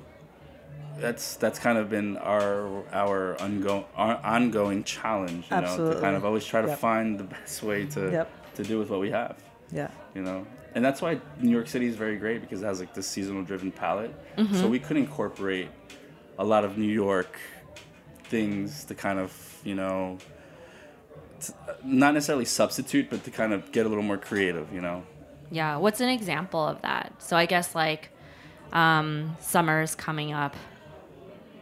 [0.97, 5.45] that's that's kind of been our our, ongo- our ongoing challenge.
[5.51, 6.79] You know, to kind of always try to Yep.
[6.79, 8.55] find the best way to Yep.
[8.55, 9.36] to do with what we have.
[9.71, 9.89] Yeah.
[10.15, 12.93] You know, and that's why New York City is very great because it has like
[12.93, 14.13] this seasonal driven palette.
[14.38, 14.55] Mm-hmm.
[14.55, 15.69] So we could incorporate
[16.38, 17.39] a lot of New York
[18.25, 20.17] things to kind of you know.
[21.83, 25.03] Not necessarily substitute, but to kind of get a little more creative, you know.
[25.51, 25.77] Yeah.
[25.77, 27.13] What's an example of that?
[27.21, 28.09] So I guess like
[28.73, 30.55] um, summer's coming up.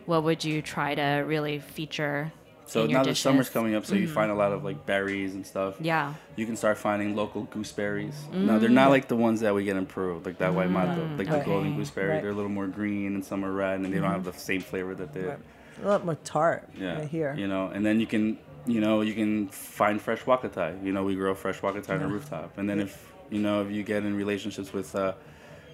[0.05, 2.31] What would you try to really feature?
[2.65, 3.49] So now that summer's dishes?
[3.49, 3.53] Mm-hmm.
[3.59, 5.75] coming up, so you find a lot of like berries and stuff.
[5.79, 6.13] Yeah.
[6.35, 8.15] You can start finding local gooseberries.
[8.31, 11.29] Now they're not like the ones that we get in Peru, like that aguaymanto, like
[11.29, 12.09] the golden gooseberry.
[12.09, 12.21] Right.
[12.21, 14.61] They're a little more green and some are red, and they don't have the same
[14.61, 15.21] flavor that they.
[15.21, 15.39] Right.
[15.83, 16.99] A lot more tart Yeah.
[16.99, 17.33] right here.
[17.37, 20.83] You know, and then you can, you know, you can find fresh huacatay.
[20.83, 23.71] You know, we grow fresh huacatay on the rooftop, and then if you know if
[23.71, 24.95] you get in relationships with.
[24.95, 25.13] Uh,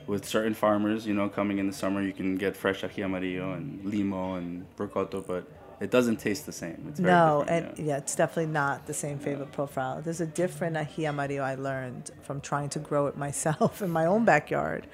[0.08, 3.54] with certain farmers, you know, coming in the summer, you can get fresh ají amarillo
[3.54, 5.44] and limo and rocoto, but
[5.80, 6.86] it doesn't taste the same.
[6.90, 7.86] It's very No, and yeah.
[7.86, 7.98] yeah.
[7.98, 10.02] it's definitely not the same flavor profile.
[10.02, 14.06] There's a different ají amarillo I learned from trying to grow it myself in my
[14.06, 14.88] own backyard.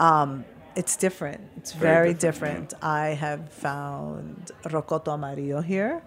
[0.00, 1.40] Um, it's different.
[1.56, 2.84] It's Very very, different, different.
[2.84, 6.02] I have found rocoto amarillo here.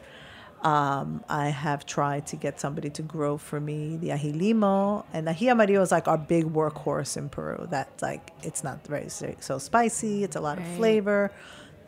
[0.62, 5.27] Um, I have tried to get somebody to grow for me the ají limo, and
[5.27, 7.65] ají amarillo is like our big workhorse in Peru.
[7.69, 10.23] That's like it's not very so so spicy.
[10.25, 11.32] It's a lot of flavor.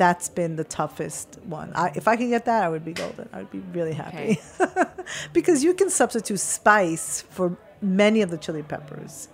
[0.01, 1.69] That's been the toughest one.
[1.75, 3.29] I, if I can get that, I would be golden.
[3.31, 4.39] I would be really happy
[5.37, 9.27] because you can substitute spice for many of the chili peppers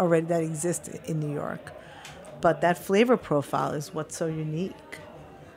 [0.00, 1.64] already that exist in New York,
[2.40, 4.72] but that flavor profile is what's so unique.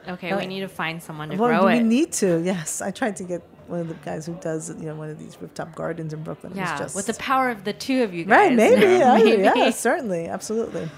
[0.07, 1.83] Okay, Uh, we need to find someone to Well, grow we it.
[1.83, 2.41] We need to.
[2.43, 5.19] Yes, I tried to get one of the guys who does you know one of
[5.19, 6.51] these rooftop gardens in Brooklyn.
[6.55, 8.31] Yeah, just, with the power of the two of you guys.
[8.49, 9.43] right, maybe, yeah, Maybe.
[9.43, 10.89] yeah, certainly, absolutely.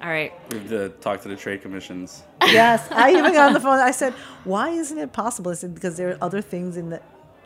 [0.00, 0.32] All right.
[0.50, 2.22] We have to talk to the trade commissions.
[2.48, 3.78] Yes, I even got on the phone.
[3.78, 7.00] I said, "Why isn't it possible?" I said, "Because there are other things in the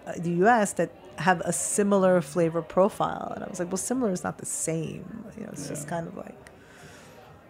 [0.07, 0.75] uh, the U.S.
[0.75, 4.47] that have a similar flavor profile." And I was like, "Well, similar is not the
[4.47, 5.25] same.
[5.37, 6.39] You know, it's just kind of like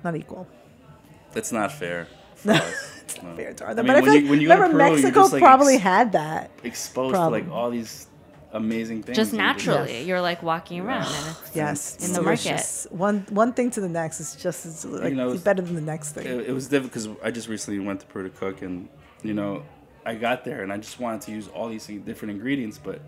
[0.05, 0.47] not equal."
[1.35, 2.07] It's not fair.
[2.37, 3.03] For us.
[3.05, 3.29] It's No.
[3.29, 4.91] not fair to I mean, but I when feel you- like when you remember Peru,
[4.93, 6.51] Mexico just, like, probably ex- had that.
[6.63, 7.43] Exposed Problem.
[7.45, 8.07] to like all these
[8.53, 9.17] amazing things.
[9.17, 10.07] Just naturally, Yes.
[10.07, 12.43] you're like walking around and it's Yes, in it's the market.
[12.43, 12.87] delicious.
[12.91, 15.81] One one thing to the next is just as like know, it's- better than the
[15.81, 16.27] next thing.
[16.27, 18.89] it, it was difficult because I just recently went to Peru to cook, and
[19.23, 19.63] you know,
[20.05, 23.01] I got there and I just wanted to use all these different ingredients, but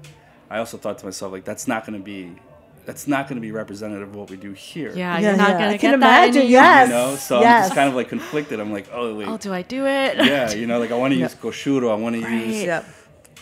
[0.50, 2.32] I also thought to myself like that's not going to be.
[2.86, 4.90] That's not going to be representative of what we do here.
[4.94, 6.24] Yeah, Yeah, you're not yeah, gonna I get can that.
[6.24, 6.88] in imagine, New yes.
[6.88, 8.60] You know, so I'm just kind of like conflicted.
[8.60, 10.18] I'm like, oh wait, Oh, do I do it?
[10.18, 11.24] yeah, you know, like I want to Yeah.
[11.24, 12.84] use cushuro, I want to use Yep.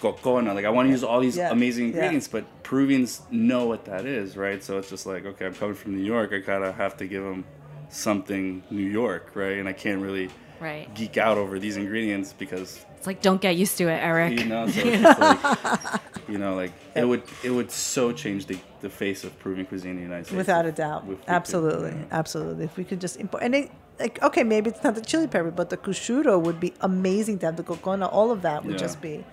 [0.03, 1.93] Cocona, like I want to use all these Yeah, amazing yeah.
[1.95, 4.61] ingredients, but Peruvians know what that is, right?
[4.63, 7.07] So it's just like, okay, I'm coming from New York, I kind of have to
[7.07, 7.45] give them
[7.89, 9.59] something New York, right?
[9.59, 10.29] And I can't really
[10.61, 10.93] Right.
[10.95, 14.39] geek out over these ingredients because It's like don't get used to it, Erik.
[14.39, 18.57] you know, so it's like, you know, like it would it would so change the,
[18.81, 20.37] the face of Peruvian cuisine in the United States.
[20.37, 21.03] Without a doubt.
[21.03, 21.91] if we could, Absolutely.
[21.91, 22.07] you know.
[22.13, 22.65] Absolutely.
[22.65, 25.51] If we could just import and it like okay, maybe it's not the chili pepper,
[25.51, 28.79] but the cushuro would be amazing to have the cocona, all of that would Yeah.
[28.87, 29.25] just be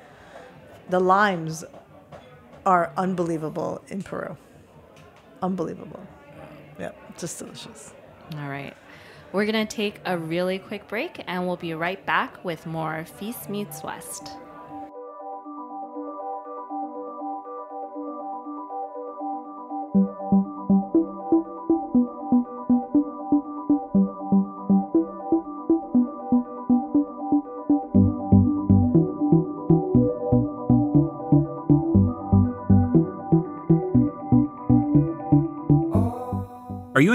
[0.90, 1.64] the limes
[2.66, 4.36] are unbelievable in Peru.
[5.42, 6.02] Unbelievable.
[6.80, 7.94] Yeah, just delicious.
[8.38, 8.76] All right.
[9.32, 13.06] We're going to take a really quick break and we'll be right back with more
[13.06, 14.32] Feast Meets West.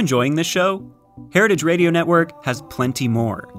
[0.04, 0.84] Enjoying this show?
[1.32, 3.50] Heritage Radio Network has plenty more.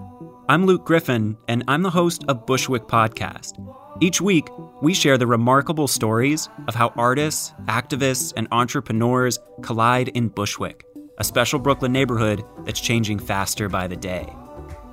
[0.47, 3.53] I'm Luke Griffin, and I'm the host of Bushwick Podcast.
[3.99, 4.47] Each week,
[4.79, 10.86] we share the remarkable stories of how artists, activists, and entrepreneurs collide in Bushwick,
[11.17, 14.31] a special Brooklyn neighborhood that's changing faster by the day.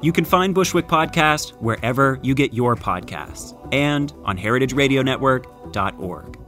[0.00, 6.38] You can find Bushwick Podcast wherever you get your podcasts and on heritageradionetwork.org.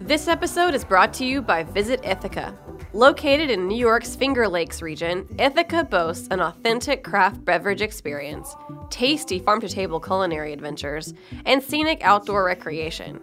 [0.00, 2.58] This episode is brought to you by Visit Ithaca.
[2.92, 8.54] Located in New York's Finger Lakes region, Ithaca boasts an authentic craft beverage experience,
[8.90, 11.12] tasty farm to table culinary adventures,
[11.44, 13.20] and scenic outdoor recreation.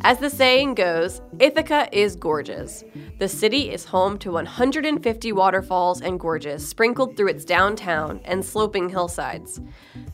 [0.00, 2.82] As the saying goes, Ithaca is gorgeous.
[3.18, 8.88] The city is home to 150 waterfalls and gorges sprinkled through its downtown and sloping
[8.88, 9.60] hillsides.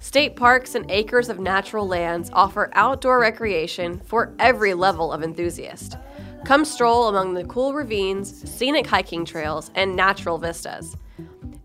[0.01, 5.97] State parks and acres of natural lands offer outdoor recreation for every level of enthusiast.
[6.45, 10.97] Come stroll among the cool ravines, scenic hiking trails, and natural vistas.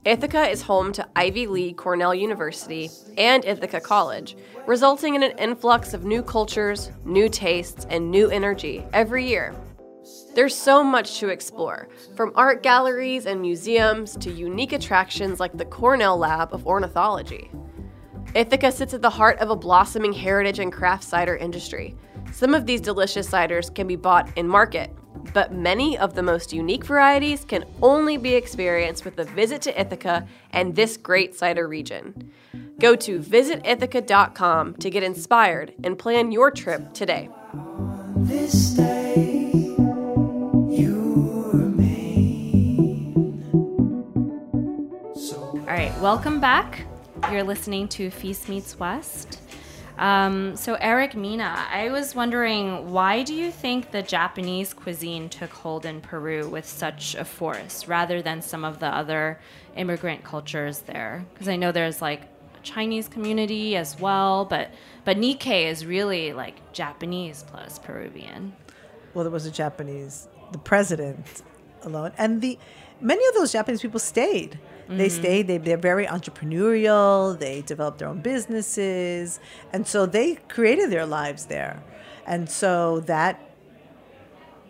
[0.04, 4.36] Ithaca is home to Ivy League Cornell University and Ithaca College,
[4.68, 9.56] resulting in an influx of new cultures, new tastes, and new energy every year.
[10.36, 15.66] There's so much to explore, from art galleries and museums to unique attractions like the
[15.66, 17.50] Cornell Lab of Ornithology.
[18.36, 21.96] Ithaca sits at the heart of a blossoming heritage and craft cider industry.
[22.34, 24.90] Some of these delicious ciders can be bought in market,
[25.36, 29.80] but many of the most unique varieties can only be experienced with a visit to
[29.80, 32.32] Ithaca and this great cider region.
[32.80, 37.30] Go to visitithaca.com to get inspired and plan your trip today.
[38.18, 39.54] This day,
[40.70, 43.14] you remain.
[45.54, 46.88] All right, welcome back.
[47.32, 49.43] You're listening to Feast Meets West.
[49.98, 55.52] Um, so, Erik Mina, I was wondering why do you think the Japanese cuisine took
[55.52, 59.40] hold in Peru with such a force rather than some of the other
[59.76, 61.26] immigrant cultures there?
[61.34, 64.72] Because I know there's like a Chinese community as well, but
[65.06, 68.54] but Nikkei is really like Japanese plus Peruvian.
[69.14, 71.44] well, there was a Japanese, the president
[71.84, 72.58] alone, and the
[73.00, 74.58] many of those Japanese people stayed.
[74.88, 75.22] They mm-hmm.
[75.22, 77.40] stay, They, they're very entrepreneurial.
[77.40, 79.40] They develop their own businesses,
[79.72, 81.82] and so they created their lives there.
[82.26, 83.40] And so that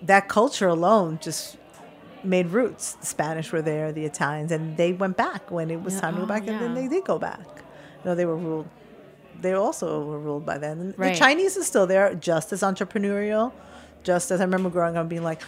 [0.04, 1.58] that culture alone just
[2.24, 2.94] made roots.
[2.94, 6.14] The Spanish were there, the Italians, and they went back when it was Yeah, time
[6.14, 7.46] to go oh, back, and then they did go back.
[8.04, 8.68] You know, they were ruled.
[9.42, 10.94] They also were ruled by then.
[10.98, 11.14] Right.
[11.14, 13.52] The Chinese is still there, just as entrepreneurial,
[14.04, 15.42] just as I remember growing up being like,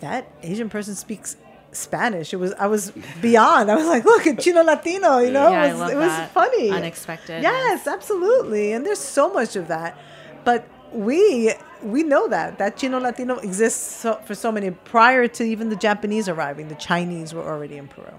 [0.00, 1.36] that Asian person speaks
[1.76, 2.32] Spanish.
[2.32, 3.70] It was I was beyond.
[3.70, 5.50] I was like, look, it's Chino Latino, you know?
[5.50, 6.30] Yeah, it was, love it was that.
[6.32, 6.70] funny.
[6.70, 7.42] Unexpected.
[7.42, 8.72] Yes, absolutely.
[8.72, 9.98] And there's so much of that.
[10.44, 15.44] But we we know that that Chino Latino exists so, for so many prior to
[15.44, 16.68] even the Japanese arriving.
[16.68, 18.12] The Chinese were already in Peru.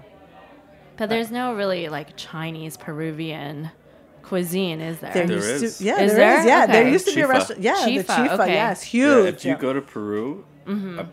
[0.96, 3.70] But there's no really like Chinese Peruvian
[4.22, 5.12] cuisine, is there?
[5.12, 5.78] There, There used is.
[5.78, 6.40] to, yeah, Is there there?
[6.40, 6.44] is.
[6.46, 7.62] Yeah, there used to be a restaurant.
[7.62, 8.38] Yeah, the Chifa, chifa.
[8.40, 8.52] okay.
[8.54, 9.34] Yes, Yeah, huge.
[9.36, 9.58] if you yeah.
[9.58, 11.04] go to Peru, uh,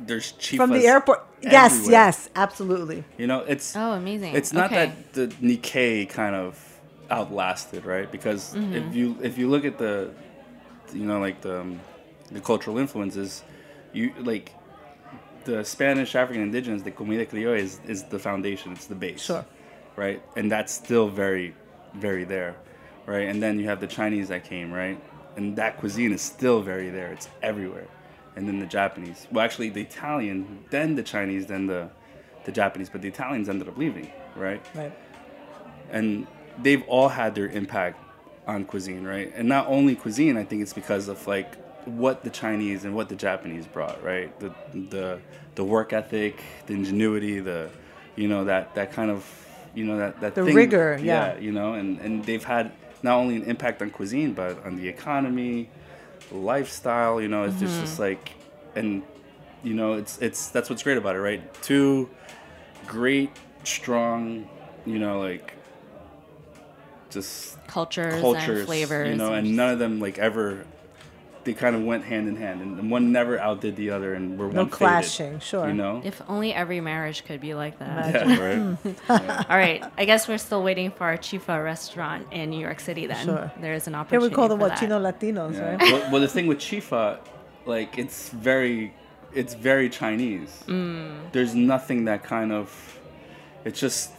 [0.00, 1.26] there's chifas from the airport.
[1.42, 1.92] Yes, everywhere.
[1.92, 3.04] yes, absolutely.
[3.18, 4.34] You know, it's Oh, amazing.
[4.34, 4.86] It's not Okay.
[4.86, 6.58] that the Nikkei kind of
[7.10, 8.10] outlasted, right?
[8.10, 8.72] Because Mm-hmm.
[8.74, 10.10] if you if you look at the,
[10.92, 11.80] you know, like the um,
[12.32, 13.42] the cultural influences,
[13.92, 14.52] you like
[15.44, 18.72] the Spanish, African, indigenous, the comida criolla is is the foundation.
[18.72, 19.22] It's the base.
[19.22, 19.44] Sure.
[19.96, 21.54] Right, and that's still very,
[21.94, 22.56] very there,
[23.06, 23.28] right?
[23.28, 24.98] And then you have the Chinese that came, right?
[25.36, 27.12] And that cuisine is still very there.
[27.12, 27.86] It's everywhere.
[28.36, 29.26] And then the Japanese.
[29.30, 31.88] Well, actually, the Italian, then the Chinese, then the
[32.44, 34.62] the Japanese, but the Italians ended up leaving, right?
[34.74, 34.92] Right.
[35.90, 36.26] and
[36.62, 37.98] they've all had their impact
[38.46, 39.32] on cuisine, right?
[39.34, 41.54] And not only cuisine, I think it's because of like
[41.86, 44.38] what the Chinese and what the Japanese brought, right?
[44.40, 45.20] The the
[45.54, 47.70] the work ethic, the ingenuity, the
[48.16, 49.24] you know that that kind of
[49.74, 51.38] you know that that The thing- rigor, yeah.
[51.38, 54.88] you know, and and they've had not only an impact on cuisine but on the
[54.88, 55.68] economy,
[56.32, 58.02] lifestyle, you know, it's just, just mm-hmm.
[58.02, 58.30] like
[58.74, 59.02] and
[59.62, 61.62] you know, it's it's that's what's great about it, right?
[61.62, 62.10] Two
[62.86, 63.30] great,
[63.64, 64.48] strong,
[64.84, 65.54] you know, like
[67.10, 69.08] just cultures, cultures, and flavors.
[69.08, 70.66] you know, and none of them like ever.
[71.44, 74.46] They kind of went hand in hand, and one never outdid the other, and were
[74.48, 75.68] No one faded, clashing, sure.
[75.68, 78.14] You know, if only every marriage could be like that.
[78.14, 79.46] yeah, right.
[79.50, 83.06] All right, I guess we're still waiting for our Chifa restaurant in New York City.
[83.06, 83.52] Then Sure.
[83.60, 84.28] there is an Here opportunity.
[84.30, 84.78] we call them for what.
[84.78, 85.70] Chino Latinos, Yeah.
[85.76, 85.80] right?
[85.82, 87.18] well, well, the thing with Chifa,
[87.66, 88.94] like it's very,
[89.34, 90.62] it's very Chinese.
[90.66, 91.30] Mm.
[91.32, 92.98] There's nothing that kind of,
[93.66, 94.12] it's just,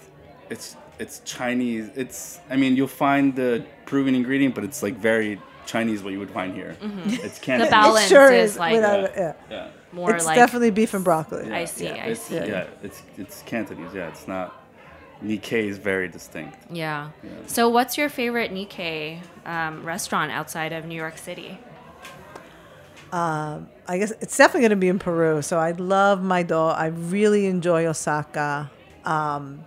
[0.49, 1.89] it's it's Chinese.
[1.95, 6.19] It's I mean you'll find the proven ingredient, but it's like very Chinese what you
[6.19, 6.75] would find here.
[7.05, 7.71] It's Cantonese.
[7.71, 7.81] Mm-hmm.
[7.81, 8.57] balance it sure is is.
[8.57, 9.09] like- without, Yeah.
[9.17, 9.33] yeah.
[9.49, 9.67] Yeah.
[9.91, 11.51] More It's like definitely beef and broccoli.
[11.51, 12.35] I see, I it's, see.
[12.35, 13.93] Yeah, it's it's Cantonese.
[13.93, 14.61] Yeah, it's not.
[15.23, 16.57] Nikkei is very distinct.
[16.69, 17.11] yeah.
[17.47, 21.57] So, what's your favorite Nikkei um, restaurant outside of New York City?
[23.13, 25.41] I guess it's definitely going to be in Peru.
[25.41, 26.75] So I love Maido.
[26.75, 28.69] I really enjoy Osaka.
[29.05, 29.63] Um,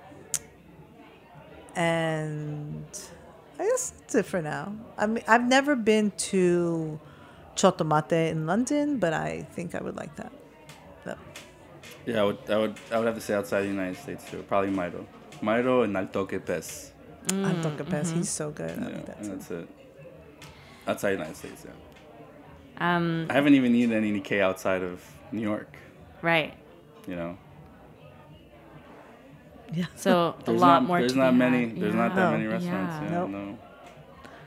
[1.75, 3.18] and I
[3.65, 4.75] guess that's it for now.
[4.97, 6.99] I mean, I've never been to
[7.57, 10.33] Chotto Matte in London, but I think I would like that.
[11.05, 11.17] So,
[12.07, 14.45] Yeah, I would, I would, I would have to say outside the United States too.
[14.49, 15.05] Probably Maido,
[15.43, 16.91] Maido and Al Toke Pez.
[17.31, 18.71] Anton Capes, he's so good.
[18.71, 19.55] Yeah, think that's it.
[19.61, 19.69] it.
[20.87, 22.97] Outside the United States, yeah.
[22.97, 25.77] Um, I haven't even eaten any Nikkei outside of New York.
[26.23, 26.55] right.
[27.07, 27.39] You know,
[29.73, 29.87] Yeah.
[29.97, 30.99] So a lot not, more.
[31.01, 31.69] There's to not be many.
[31.69, 31.81] had.
[31.81, 32.95] There's not that many restaurants.
[32.97, 33.05] Yeah.
[33.05, 33.31] Yeah, Nope.
[33.31, 33.59] no.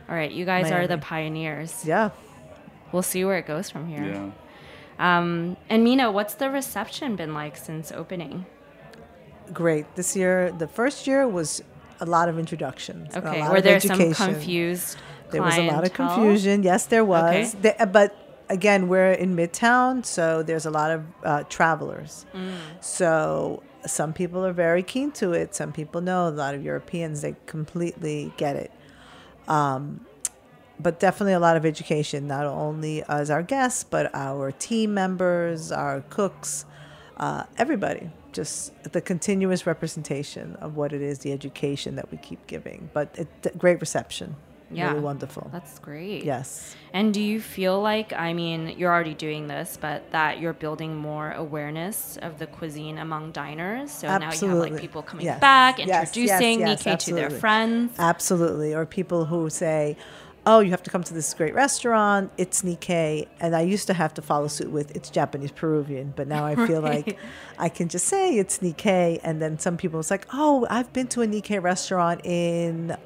[0.09, 1.83] All right, you guys are the pioneers.
[1.85, 2.09] Yeah.
[2.91, 4.03] We'll see where it goes from here.
[4.03, 4.31] Yeah.
[4.99, 8.45] Um, and Mina, what's the reception been like since opening?
[9.53, 9.85] great.
[9.95, 11.61] This year, the first year was
[11.99, 13.13] a lot of introductions.
[13.15, 13.39] and a Okay.
[13.41, 14.97] lot Were of there some confused?
[15.31, 16.63] There was a lot of confusion.
[16.63, 17.55] Yes, there was.
[17.55, 17.73] Okay.
[17.77, 18.15] The- but
[18.49, 22.25] again, we're in Midtown, so there's a lot of uh, travelers.
[22.33, 22.53] Mm.
[22.81, 25.55] So some people are very keen to it.
[25.55, 26.27] Some people know.
[26.27, 28.71] A lot of Europeans, they completely get it.
[29.47, 30.05] Um,
[30.79, 35.71] but definitely a lot of education, not only as our guests, but our team members,
[35.71, 36.65] our cooks,
[37.17, 38.09] uh, everybody.
[38.31, 42.89] Just the continuous representation of what it is, the education that we keep giving.
[42.93, 44.35] But it, great reception.
[44.73, 44.89] Yeah.
[44.89, 45.49] Really wonderful.
[45.51, 46.23] That's great.
[46.23, 46.75] Yes.
[46.93, 50.95] And do you feel like, I mean, you're already doing this, but that you're building
[50.95, 53.91] more awareness of the cuisine among diners?
[53.91, 55.39] So now you have like people coming Yes.
[55.39, 57.93] back, Yes, yes, introducing yes, Nikkei to their friends.
[57.99, 58.73] Absolutely.
[58.73, 59.95] Or people who say,
[60.45, 62.31] oh, you have to come to this great restaurant.
[62.37, 63.27] It's Nikkei.
[63.39, 66.55] And I used to have to follow suit with it's Japanese Peruvian, but now I
[66.67, 67.17] feel like
[67.59, 69.19] I can just say it's Nikkei.
[69.23, 72.97] And then some people, it's like, oh, I've been to a Nikkei restaurant in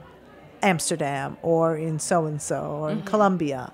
[0.65, 3.07] Amsterdam or in so and so or in mm-hmm.
[3.07, 3.71] Colombia.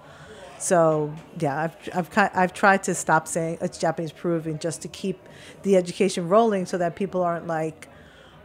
[0.60, 5.18] So yeah, I've I've I've tried to stop saying it's Japanese Peruvian just to keep
[5.64, 7.88] the education rolling, so that people aren't like,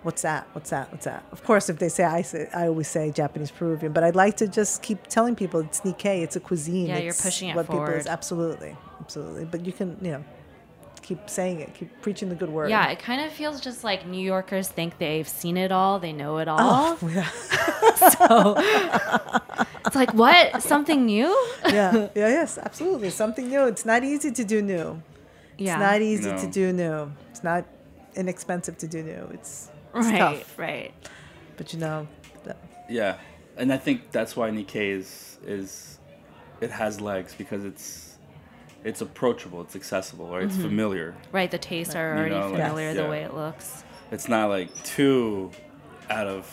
[0.03, 0.47] "What's that?
[0.53, 0.91] What's that?
[0.93, 4.03] What's that?" Of course, if they say I say I always say Japanese Peruvian, but
[4.03, 6.87] I'd like to just keep telling people it's Nikkei, it's a cuisine.
[6.87, 7.99] Yeah, you're it's pushing it what people forward.
[7.99, 9.45] is absolutely, absolutely.
[9.45, 10.25] But you can you know
[11.07, 12.69] keep saying it, keep preaching the good word.
[12.69, 16.13] Yeah, it kind of feels just like New Yorkers think they've seen it all, they
[16.13, 16.59] know it all.
[16.61, 17.31] Oh, yeah.
[19.87, 20.63] It's like, what?
[20.63, 21.29] Something new?
[21.65, 23.11] yeah, yeah, yes, absolutely.
[23.11, 23.67] Something new.
[23.67, 25.01] It's not easy to do new.
[25.59, 25.75] Yeah.
[25.75, 27.13] It's not easy to do new.
[27.31, 27.65] It's not
[28.17, 29.29] inexpensive to do new.
[29.33, 30.59] It's, it's right, tough.
[30.59, 30.93] right.
[31.57, 32.09] But you know,
[32.43, 32.57] the-
[32.91, 33.17] Yeah,
[33.57, 35.99] and I think that's why Nikkei is is
[36.61, 38.06] it has legs because it's
[38.87, 41.15] it's approachable, it's accessible, or it's familiar.
[41.33, 43.11] Right, the tastes are You already know, like, familiar the yeah.
[43.11, 43.83] way it looks.
[44.13, 45.51] It's not like too
[46.09, 46.45] out of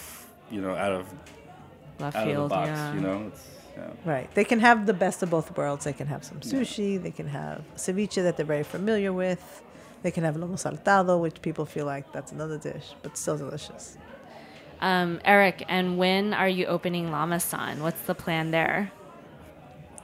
[0.49, 1.05] you know out of
[1.99, 2.69] Left out of the box.
[2.69, 2.93] yeah.
[2.95, 3.91] You know, it's yeah.
[4.03, 4.33] right.
[4.33, 5.85] They can have the best of both worlds.
[5.85, 7.01] They can have some sushi.
[7.01, 9.61] They can have ceviche that they're very familiar with.
[10.01, 13.95] They can have lomo saltado, which people feel like that's another dish, but still delicious.
[14.81, 17.81] Um, Erik, and when are you opening Llama-San?
[17.81, 18.91] What's the plan there?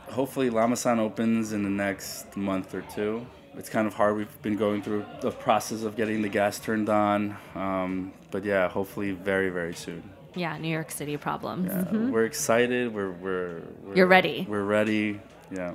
[0.09, 3.25] Hopefully, Llama San opens in the next month or two.
[3.55, 4.15] It's kind of hard.
[4.15, 8.69] We've been going through the process of getting the gas turned on, um, but yeah,
[8.69, 10.03] hopefully very very soon.
[10.35, 11.67] Yeah, New York City problems.
[11.67, 12.93] Yeah, we're excited.
[12.93, 14.45] We're, we're we're You're ready.
[14.47, 15.19] We're ready.
[15.51, 15.73] Yeah,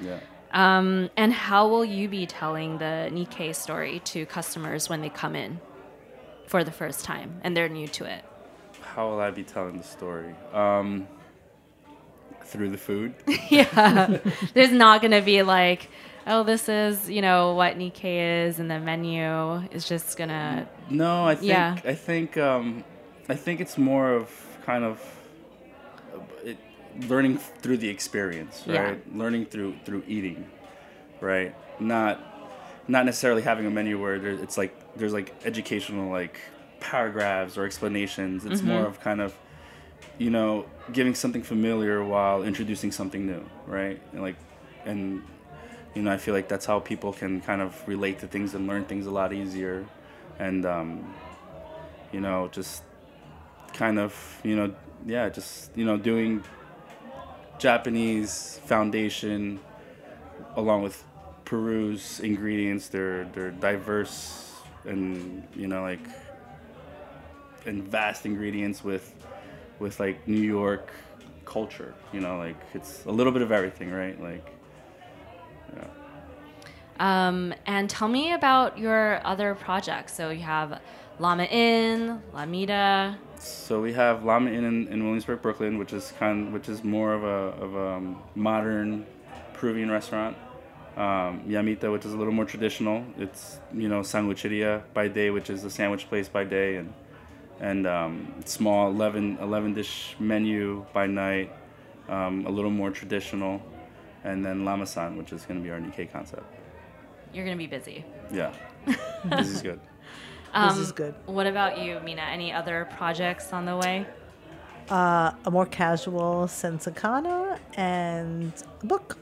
[0.00, 0.18] yeah.
[0.52, 5.34] Um, and how will you be telling the Nikkei story to customers when they come
[5.34, 5.60] in
[6.46, 8.24] for the first time and they're new to it?
[8.80, 10.34] How will I be telling the story?
[10.52, 11.08] Um,
[12.46, 13.14] through the food.
[13.50, 14.18] yeah.
[14.54, 15.88] There's not going to be like,
[16.26, 20.66] oh, this is, you know, what Nikkei is and the menu is just going to.
[20.90, 21.78] No, I think Yeah.
[21.84, 22.84] I think um,
[23.28, 24.30] I think it's more of
[24.64, 25.00] kind of
[26.14, 26.58] uh, it,
[27.08, 28.82] learning through the experience, Yeah.
[28.82, 29.16] right?
[29.16, 30.46] Learning through through eating,
[31.20, 31.54] right?
[31.80, 32.20] Not
[32.88, 36.38] not necessarily having a menu where there, it's like there's like educational like
[36.80, 38.44] paragraphs or explanations.
[38.44, 39.34] It's more of kind of
[40.18, 44.00] you know giving something familiar while introducing something new, right?
[44.12, 44.36] And like
[44.84, 45.22] and
[45.94, 48.66] you know I feel like that's how people can kind of relate to things and
[48.66, 49.86] learn things a lot easier,
[50.38, 51.14] and um,
[52.12, 52.82] you know just
[53.72, 54.74] kind of you know
[55.06, 56.42] yeah just you know doing
[57.58, 59.60] Japanese foundation
[60.56, 61.02] along with
[61.44, 62.88] Peru's ingredients.
[62.88, 64.52] They're they're diverse
[64.84, 66.00] and you know like
[67.66, 69.14] and vast ingredients with
[69.78, 70.90] with like New York
[71.44, 71.94] culture.
[72.12, 74.20] You know like it's a little bit of everything, right?
[74.20, 74.50] Like
[75.76, 75.86] yeah.
[77.00, 80.14] Um, and tell me about your other projects.
[80.14, 80.80] So you have
[81.18, 83.16] Llama Inn, Llamita.
[83.38, 87.14] So we have Llama Inn in, in Williamsburg, Brooklyn, which is kind, which is more
[87.14, 89.06] of a of a um, modern
[89.54, 90.36] Peruvian restaurant.
[90.96, 93.04] Um, Llamita, which is a little more traditional.
[93.18, 96.92] It's you know sandwicheria by day, which is a sandwich place by day, and
[97.60, 101.52] and um, small 11, 11 dish menu by night.
[102.08, 103.62] Um, a little more traditional,
[104.24, 106.44] and then Llama-San, which is going to be our Nikkei concept.
[107.32, 108.04] You're going to be busy.
[108.30, 108.52] Yeah,
[109.24, 109.80] this is good.
[110.54, 111.14] this is good.
[111.24, 112.20] What about you, Mina?
[112.22, 114.06] Any other projects on the way?
[114.90, 118.52] Uh, a more casual Sen Sakana and
[118.82, 119.16] a book.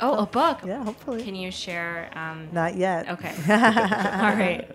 [0.00, 0.60] Oh, a book.
[0.66, 1.22] Yeah, hopefully.
[1.24, 2.10] Can you share?
[2.14, 3.08] Um, Not yet.
[3.08, 3.34] okay.
[3.48, 4.68] All right.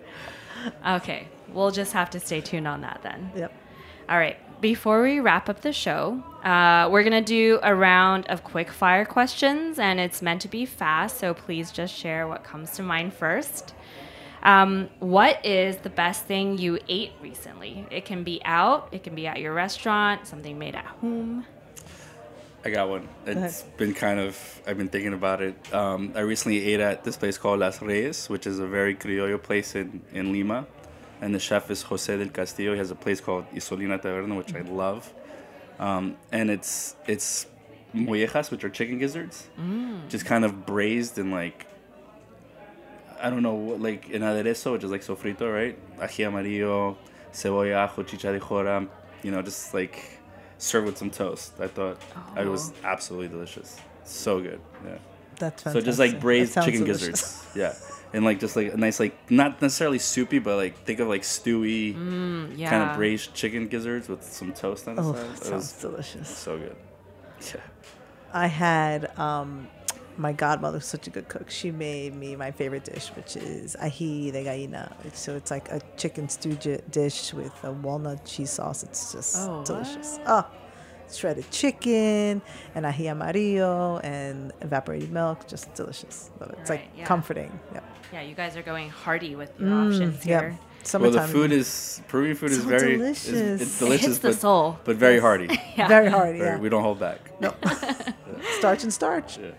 [0.86, 1.28] Okay.
[1.54, 3.30] We'll just have to stay tuned on that then.
[3.36, 3.52] Yep.
[4.08, 4.36] All right.
[4.60, 8.70] Before we wrap up the show, uh, we're going to do a round of quick
[8.70, 12.82] fire questions, and it's meant to be fast, so please just share what comes to
[12.82, 13.74] mind first.
[14.42, 17.86] Um, what is the best thing you ate recently?
[17.90, 21.46] It can be out, it can be at your restaurant, something made at home.
[22.64, 23.08] I got one.
[23.26, 25.74] It's been kind of, I've been thinking about it.
[25.74, 29.42] Um, I recently ate at this place called Las Reyes, which is a very criollo
[29.42, 30.66] place in, in Lima.
[31.24, 32.72] And the chef is Jose del Castillo.
[32.72, 35.10] He has a place called Isolina Taberna, which I love.
[35.78, 37.46] Um, and it's it's
[37.94, 39.48] mollejas, which are chicken gizzards,
[40.10, 41.66] just kind of braised in like,
[43.18, 45.76] I don't know, like in aderezo, which is like sofrito, right?
[45.98, 46.98] Ají amarillo,
[47.32, 48.86] cebolla, ajo, chicha de jora,
[49.22, 49.96] you know, just like
[50.58, 51.54] served with some toast.
[51.58, 51.96] I thought
[52.36, 53.80] it was absolutely delicious.
[54.04, 54.60] So good.
[54.84, 54.98] Yeah.
[55.38, 57.00] That's So just like braised chicken delicious.
[57.00, 57.46] gizzards.
[57.56, 57.74] Yeah.
[58.14, 61.22] And like just like a nice like not necessarily soupy, but like think of like
[61.22, 61.94] stewy
[62.56, 62.70] Yeah.
[62.70, 65.22] kind of braised chicken gizzards with some toast on the Oh, side.
[65.24, 66.28] that It sounds was delicious.
[66.28, 66.76] so good.
[67.54, 67.60] Yeah.
[68.32, 69.66] I had um,
[70.16, 71.50] my godmother, was such a good cook.
[71.50, 74.92] She made me my favorite dish, which is ají de gallina.
[75.12, 76.54] So it's like a chicken stew
[76.90, 78.84] dish with a walnut cheese sauce.
[78.84, 80.20] It's just Oh, delicious.
[80.26, 80.46] Oh,
[81.10, 82.42] shredded chicken
[82.76, 85.48] and ají amarillo and evaporated milk.
[85.48, 86.30] Just delicious.
[86.40, 86.58] Love it.
[86.60, 87.04] It's Right, like yeah.
[87.06, 87.58] comforting.
[87.72, 87.80] Yeah.
[88.12, 90.40] Yeah, you guys are going hearty with your options yeah.
[90.40, 90.50] here.
[90.50, 91.26] Well, Summertime.
[91.26, 93.28] the food is Peruvian food is very delicious.
[93.28, 94.78] It's, It it's delicious, hits the but, soul.
[94.84, 95.48] but very hearty.
[95.76, 95.88] Yeah.
[95.88, 96.36] very hard.
[96.36, 96.58] Very- Yeah.
[96.58, 97.18] We don't hold back.
[97.40, 97.54] No,
[98.58, 99.38] starch and starch.
[99.38, 99.50] Yeah.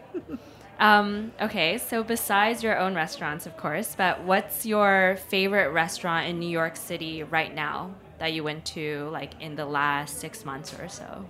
[0.80, 6.38] Um, okay, so besides your own restaurants, of course, but what's your favorite restaurant in
[6.39, 10.78] New York City right now that you went to like in the last six months
[10.80, 11.26] or so?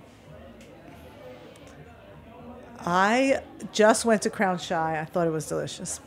[2.80, 3.40] I
[3.72, 5.00] just went to Crown Shy.
[5.00, 6.00] I thought it was delicious.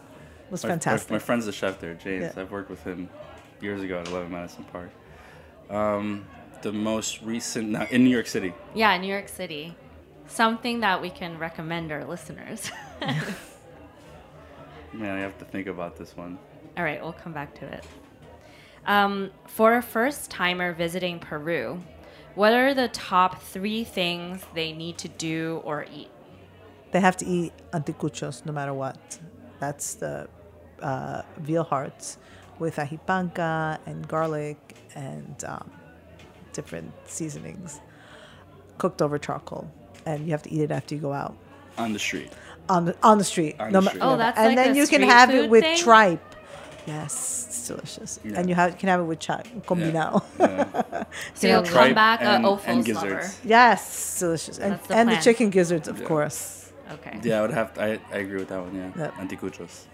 [0.50, 1.12] It was My- my- fantastic.
[1.12, 2.34] My, friend's the chef there, James.
[2.36, 2.41] Yeah.
[2.41, 3.08] I've worked with him
[3.62, 4.89] years ago at 11 Madison Park.
[5.70, 6.26] Um,
[6.64, 8.52] the most recent, now in New York City.
[8.74, 9.76] Yeah, New York City.
[10.26, 12.72] Something that we can recommend our listeners.
[14.91, 16.39] Man, I have to think about this one.
[16.78, 17.84] All right, we'll come back to it.
[18.88, 21.80] Um, for a first timer visiting Peru,
[22.34, 26.10] what are the top three things they need to do or eat?
[26.91, 29.20] They have to eat anticuchos no matter what.
[29.60, 30.28] That's the
[30.82, 32.17] uh, veal hearts
[32.59, 34.57] with ají panca and garlic
[34.95, 35.69] and um,
[36.53, 37.80] different seasonings
[38.77, 39.69] cooked over charcoal.
[40.05, 41.36] And you have to eat it after you go out
[41.77, 42.32] On the street.
[42.69, 43.55] on the on the street.
[43.59, 44.01] On No the street.
[44.01, 45.77] Oh, that's and like then a you can have it with thing?
[45.77, 46.36] tripe.
[46.88, 48.19] Yes, it's delicious.
[48.23, 48.39] Yeah.
[48.39, 50.23] And you have, can have it with chai, combinado.
[50.39, 51.03] Yeah.
[51.36, 53.07] So you'll come Tripe back a and- Ofos and lover.
[53.19, 53.39] gizzards.
[53.43, 54.57] yes, delicious.
[54.59, 56.07] And, the and the chicken gizzards, of Yeah.
[56.07, 56.71] course.
[56.93, 57.19] Okay.
[57.21, 58.89] Yeah, I would have to, I, I agree with that one, yeah.
[59.03, 59.13] Yep.
[59.21, 59.86] Anticuchos.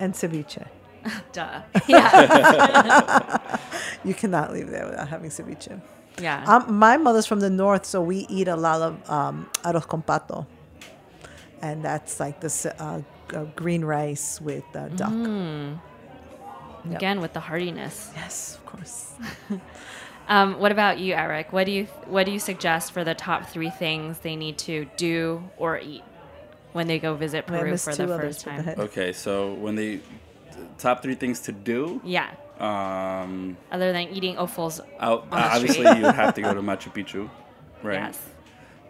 [0.00, 0.66] And ceviche.
[1.32, 1.62] Duh.
[1.88, 3.38] Yeah.
[4.04, 5.80] You cannot leave there without having ceviche.
[6.20, 6.44] yeah.
[6.46, 10.02] Um, my mother's from the north, so we eat a lot of um, arroz con
[10.02, 10.46] pato,
[11.62, 13.02] and that's like this uh,
[13.34, 15.10] uh, green rice with uh, duck.
[15.10, 15.80] Mm.
[16.92, 18.10] Again with the hardiness.
[18.14, 19.12] Yes, of course.
[20.28, 21.52] Um, what about you, Erik?
[21.52, 24.86] What do you what do you suggest for the top three things they need to
[24.96, 26.02] do or eat
[26.78, 28.60] when they go visit Peru for the first time?
[28.60, 28.78] ahead.
[28.86, 29.98] Okay, so when they,
[30.78, 32.30] top three things to do, Yeah.
[32.60, 34.80] um, Other than eating offals.
[35.00, 37.28] out, obviously you have to go to Machu Picchu,
[37.82, 38.00] right?
[38.06, 38.18] Yes.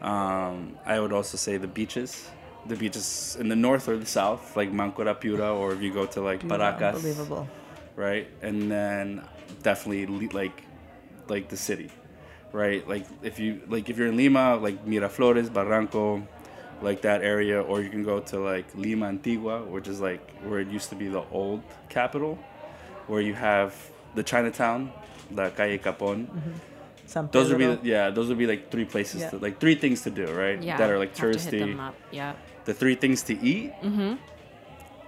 [0.03, 2.31] Um, I would also say the beaches.
[2.67, 6.05] The beaches in the north or the south, like Mancora, Piura, or if you go
[6.15, 7.49] to like Paracas, Unbelievable.
[7.97, 8.27] right?
[8.43, 9.23] And then
[9.63, 10.57] definitely le- like
[11.33, 11.89] like the city,
[12.53, 12.87] right?
[12.93, 16.27] Like if you like if you're in Lima, like Miraflores, Barranco,
[16.83, 20.61] like that area, or you can go to like Lima Antigua, which is like where
[20.61, 22.39] it used to be the old capital,
[23.07, 23.75] where you have
[24.15, 24.93] the Chinatown,
[25.31, 26.29] the Calle Capon.
[27.07, 29.31] San Those would be the, yeah, those would be like three places Yeah.
[29.31, 30.63] to like three things to do, right?
[30.63, 30.77] Yeah.
[30.77, 31.93] That are like have to hit them touristy.
[32.13, 32.35] Yeah.
[32.67, 33.73] The three things to eat.
[33.83, 34.15] Mm-hmm.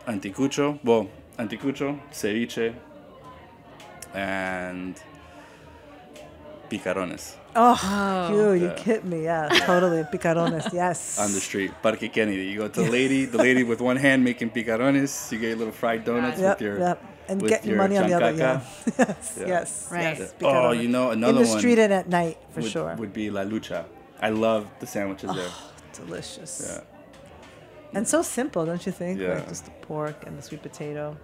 [0.08, 1.08] Anticucho, well,
[1.38, 2.74] anticucho, ceviche,
[4.14, 5.00] and
[6.70, 8.78] picarones oh, oh, you, you Yeah.
[8.78, 9.24] hit me.
[9.24, 10.02] Yeah, totally.
[10.04, 10.72] Picarones.
[10.80, 11.18] Yes.
[11.18, 11.72] on the street.
[11.82, 12.44] Parque Kennedy.
[12.46, 15.30] You go to the lady, the lady with one hand making picarones.
[15.32, 17.04] You get little fried donuts Yep, with your yep.
[17.28, 18.32] And with get your your money on the other.
[18.32, 18.60] Yeah.
[18.60, 18.98] chancaca.
[18.98, 19.38] yes.
[19.40, 19.46] Yeah.
[19.46, 19.88] Yes.
[19.90, 20.18] Right.
[20.18, 20.34] Yes.
[20.42, 22.94] Oh, you know another one In the street and at night for would, sure.
[22.96, 23.84] would be La Lucha.
[24.20, 25.50] I love the sandwiches oh, there.
[25.92, 26.54] Delicious.
[26.66, 27.96] Yeah.
[27.96, 29.20] And so simple, don't you think?
[29.20, 29.34] Yeah.
[29.34, 31.16] Like just the pork and the sweet potato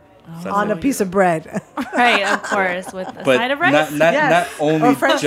[0.43, 1.63] So on a piece of bread.
[1.97, 3.73] Right, of course, with a but side of rice.
[3.73, 4.31] not not, Yes.
[4.59, 5.21] not only just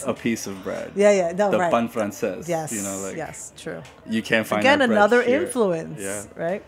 [0.00, 0.04] fries.
[0.06, 0.90] a piece of bread.
[0.96, 1.32] yeah, yeah.
[1.32, 1.70] No, the right.
[1.70, 2.48] pan francés.
[2.48, 2.72] yes.
[2.72, 3.80] You know, like yes, true.
[4.08, 5.42] you can't find Again, that bread another here.
[5.42, 6.00] influence.
[6.00, 6.24] Yeah.
[6.34, 6.64] Right?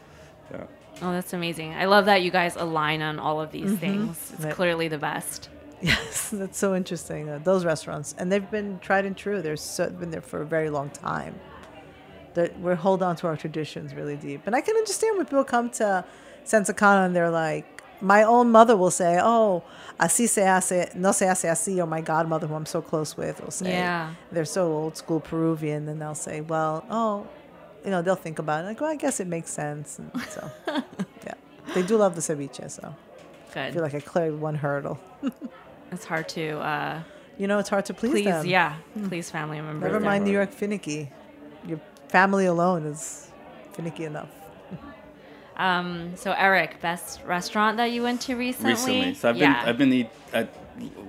[0.52, 0.64] Yeah.
[1.02, 1.74] oh, that's amazing.
[1.74, 4.10] I love that you guys align on all of these things.
[4.16, 4.44] It's Mm-hmm.
[4.44, 4.54] Right.
[4.54, 5.48] clearly the best.
[5.80, 7.28] Yes, that's so interesting.
[7.28, 9.42] Uh, those restaurants, and they've been tried and true.
[9.42, 11.34] They're so, been there for a very long time.
[12.34, 15.42] That we hold on to our traditions really deep, and I can understand when people
[15.44, 16.04] come to
[16.44, 19.62] Sen Sakana and they're like, my own mother will say, "Oh,
[19.98, 23.42] así se hace, no se hace así," or my godmother, who I'm so close with,
[23.42, 24.14] will say, Yeah.
[24.32, 27.26] they're so old school Peruvian, and they'll say, "Well, oh,
[27.84, 28.68] you know, they'll think about it.
[28.68, 30.50] Like, well, I guess it makes sense." And so,
[31.26, 31.34] yeah,
[31.74, 32.94] they do love the ceviche, so
[33.56, 34.98] I feel like I cleared one hurdle.
[35.90, 37.00] It's hard to uh,
[37.38, 38.44] You know, it's hard to please, please, them.
[38.46, 38.74] yeah,
[39.08, 39.90] please family members.
[39.90, 41.10] Never mind New York finicky.
[41.66, 43.30] Your family alone is
[43.72, 44.28] finicky enough.
[45.58, 48.72] Um, so Erik, best restaurant that you went to recently?
[48.72, 49.14] recently.
[49.14, 49.60] So I've yeah.
[49.60, 50.48] been I've been eat at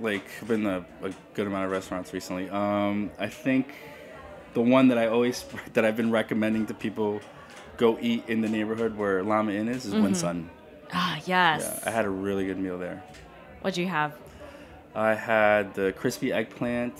[0.00, 2.50] like I've been a, a good amount of restaurants recently.
[2.50, 3.72] Um, I think
[4.54, 5.44] the one that I always
[5.74, 7.20] that I've been recommending to people
[7.76, 10.02] go eat in the neighborhood where Llama Inn is is Mm-hmm.
[10.02, 10.50] Win Son.
[10.92, 11.62] ah yes.
[11.82, 13.02] Yeah, I had a really good meal there.
[13.60, 14.14] What'd you have?
[14.94, 16.94] I had the crispy eggplant.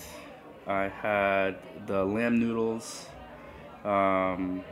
[0.69, 3.07] I had the lamb noodles.
[3.85, 4.63] Um,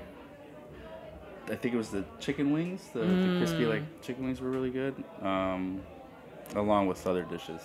[1.50, 2.88] I think it was the chicken wings.
[2.92, 3.70] The, the crispy Mm.
[3.70, 4.94] like chicken wings were really good.
[5.22, 5.80] Um,
[6.54, 7.60] along with other dishes.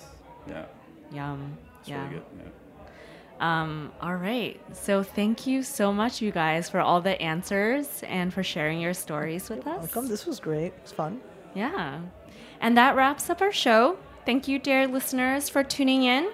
[0.48, 0.66] Yeah,
[1.12, 1.58] Yum.
[1.80, 2.02] it's yeah.
[2.04, 2.24] really good.
[2.44, 2.50] Yeah.
[3.40, 4.60] Um, all right.
[4.76, 8.94] So thank you so much, you guys, for all the answers and for sharing your
[8.94, 9.80] stories with us.
[9.94, 10.08] Welcome.
[10.08, 10.68] This was great.
[10.68, 11.20] It was fun.
[11.56, 12.00] Yeah.
[12.62, 13.98] And that wraps up our show.
[14.26, 16.30] Thank you, dear listeners, for tuning in.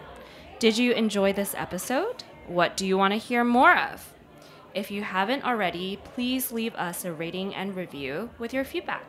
[0.59, 2.23] Did you enjoy this episode?
[2.47, 4.13] What do you want to hear more of?
[4.75, 9.03] If you haven't already, please leave us a rating and review with your feedback.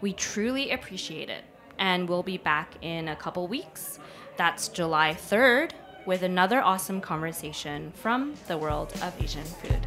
[0.00, 1.44] We truly appreciate it.
[1.78, 4.00] And we'll be back in a couple weeks.
[4.36, 5.70] That's July 3rd
[6.04, 9.86] with another awesome conversation from the world of Asian food.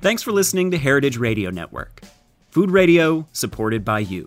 [0.00, 2.00] Thanks for listening to Heritage Radio Network,
[2.50, 4.26] food radio supported by you.